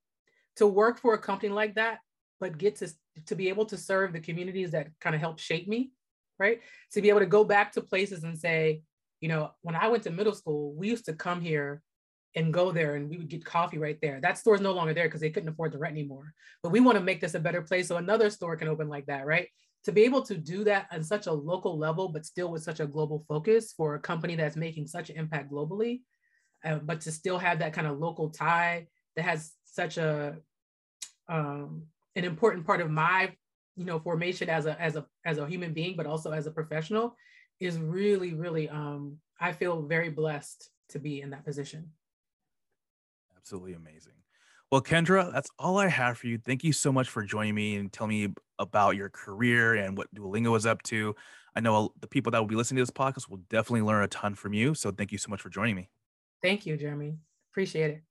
To 0.57 0.67
work 0.67 0.99
for 0.99 1.15
a 1.15 1.19
company 1.19 1.53
like 1.53 1.77
that, 1.77 1.99
but 2.41 2.59
get 2.59 2.77
to 2.77 2.89
to 3.27 3.35
be 3.37 3.49
able 3.49 3.67
to 3.67 3.77
serve 3.77 4.13
the 4.13 4.21
communities 4.21 4.73
that 4.73 4.89
kind 5.01 5.15
of 5.15 5.21
help 5.21 5.39
shape 5.39 5.69
me, 5.69 5.93
right? 6.39 6.61
To 6.93 7.01
be 7.01 7.09
able 7.09 7.21
to 7.21 7.27
go 7.27 7.45
back 7.45 7.73
to 7.73 7.81
places 7.81 8.25
and 8.25 8.37
say, 8.37 8.83
you 9.21 9.29
know, 9.29 9.53
when 9.63 9.77
I 9.77 9.89
went 9.89 10.03
to 10.05 10.11
middle 10.11 10.35
school, 10.35 10.75
we 10.75 10.89
used 10.89 11.05
to 11.07 11.15
come 11.15 11.41
here 11.41 11.83
and 12.35 12.53
go 12.53 12.73
there 12.73 12.95
and 12.95 13.11
we 13.11 13.19
would 13.19 13.29
get 13.29 13.45
coffee 13.45 13.79
right 13.79 13.99
there. 14.01 14.21
That 14.21 14.39
store 14.39 14.55
is 14.55 14.61
no 14.61 14.73
longer 14.73 14.95
there 14.95 15.05
because 15.05 15.21
they 15.21 15.31
couldn't 15.31 15.51
afford 15.51 15.73
the 15.73 15.79
rent 15.79 15.93
anymore. 15.93 16.33
But 16.63 16.73
we 16.73 16.81
want 16.81 16.97
to 16.97 17.05
make 17.05 17.21
this 17.21 17.35
a 17.35 17.41
better 17.41 17.63
place 17.63 17.89
so 17.89 17.97
another 17.97 18.31
store 18.31 18.57
can 18.57 18.69
open 18.69 18.89
like 18.89 19.07
that, 19.07 19.27
right? 19.27 19.49
to 19.85 19.93
be 19.93 20.03
able 20.03 20.23
to 20.23 20.37
do 20.37 20.65
that 20.65 20.87
on 20.93 21.03
such 21.03 21.27
a 21.27 21.33
local 21.33 21.77
level, 21.77 22.09
but 22.09 22.25
still 22.25 22.51
with 22.51 22.63
such 22.63 22.81
a 22.81 22.87
global 22.87 23.25
focus 23.29 23.73
for 23.73 23.95
a 23.95 24.01
company 24.01 24.37
that's 24.37 24.57
making 24.57 24.87
such 24.87 25.11
an 25.11 25.17
impact 25.17 25.51
globally, 25.51 26.03
uh, 26.65 26.77
but 26.77 27.01
to 27.01 27.11
still 27.11 27.39
have 27.39 27.59
that 27.59 27.73
kind 27.73 27.87
of 27.87 27.99
local 27.99 28.31
tie 28.31 28.87
that 29.17 29.25
has 29.25 29.53
such 29.65 29.99
a 29.99 30.37
um, 31.29 31.85
an 32.15 32.25
important 32.25 32.67
part 32.67 32.81
of 32.81 32.91
my 32.91 33.33
you 33.77 33.85
know 33.85 33.99
formation 33.99 34.49
as 34.49 34.67
a 34.67 34.81
as 34.81 34.97
a 34.97 35.07
as 35.25 35.39
a 35.39 35.47
human 35.47 35.73
being, 35.73 35.97
but 35.97 36.07
also 36.07 36.31
as 36.31 36.47
a 36.47 36.51
professional, 36.51 37.17
is 37.59 37.79
really 37.79 38.35
really 38.35 38.69
um, 38.69 39.19
I 39.41 39.53
feel 39.53 39.83
very 39.83 40.11
blessed 40.11 40.69
to 40.91 41.01
be 41.01 41.23
in 41.23 41.31
that 41.31 41.45
position. 41.45 41.91
Absolutely 43.43 43.75
amazing. 43.75 44.15
Well, 44.71 44.81
Kendra, 44.81 45.31
that's 45.33 45.51
all 45.59 45.79
I 45.79 45.89
have 45.89 46.17
for 46.17 46.29
you. 46.29 46.39
Thank 46.39 46.63
you 46.65 46.73
so 46.73 46.91
much 46.93 47.09
for 47.09 47.23
joining 47.23 47.55
me 47.55 47.77
and 47.77 47.93
telling 47.93 48.09
me 48.11 48.33
about 48.59 48.97
your 48.97 49.11
career 49.11 49.75
and 49.75 49.99
what 49.99 50.15
Duolingo 50.15 50.57
is 50.57 50.65
up 50.65 50.83
to. 50.85 51.15
I 51.55 51.61
know 51.61 51.93
the 52.01 52.07
people 52.07 52.33
that 52.33 52.39
will 52.39 52.47
be 52.47 52.55
listening 52.55 52.77
to 52.77 52.83
this 52.83 52.91
podcast 52.91 53.29
will 53.29 53.43
definitely 53.51 53.83
learn 53.83 54.03
a 54.03 54.09
ton 54.09 54.35
from 54.35 54.55
you. 54.55 54.75
So 54.75 54.91
thank 54.91 55.13
you 55.13 55.19
so 55.19 55.29
much 55.29 55.43
for 55.43 55.51
joining 55.51 55.77
me. 55.77 55.91
Thank 56.41 56.65
you, 56.65 56.79
Jeremy. 56.79 57.19
Appreciate 57.51 57.91
it. 57.91 58.03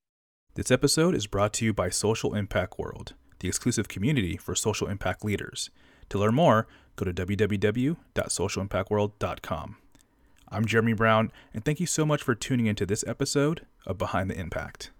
This 0.53 0.69
episode 0.69 1.15
is 1.15 1.25
brought 1.27 1.53
to 1.53 1.63
you 1.65 1.73
by 1.73 1.89
Social 1.89 2.35
Impact 2.35 2.77
World, 2.77 3.15
the 3.39 3.47
exclusive 3.47 3.87
community 3.87 4.37
for 4.37 4.53
social 4.53 4.87
impact 4.87 5.25
leaders. 5.25 5.71
To 6.09 6.19
learn 6.19 6.35
more, 6.35 6.67
go 6.95 7.05
to 7.05 7.13
www.socialimpactworld.com. 7.13 9.77
I'm 10.49 10.65
Jeremy 10.65 10.93
Brown, 10.93 11.31
and 11.53 11.63
thank 11.63 11.79
you 11.79 11.85
so 11.87 12.05
much 12.05 12.21
for 12.21 12.35
tuning 12.35 12.65
into 12.67 12.85
this 12.85 13.05
episode 13.07 13.65
of 13.87 13.97
Behind 13.97 14.29
the 14.29 14.37
Impact. 14.37 14.91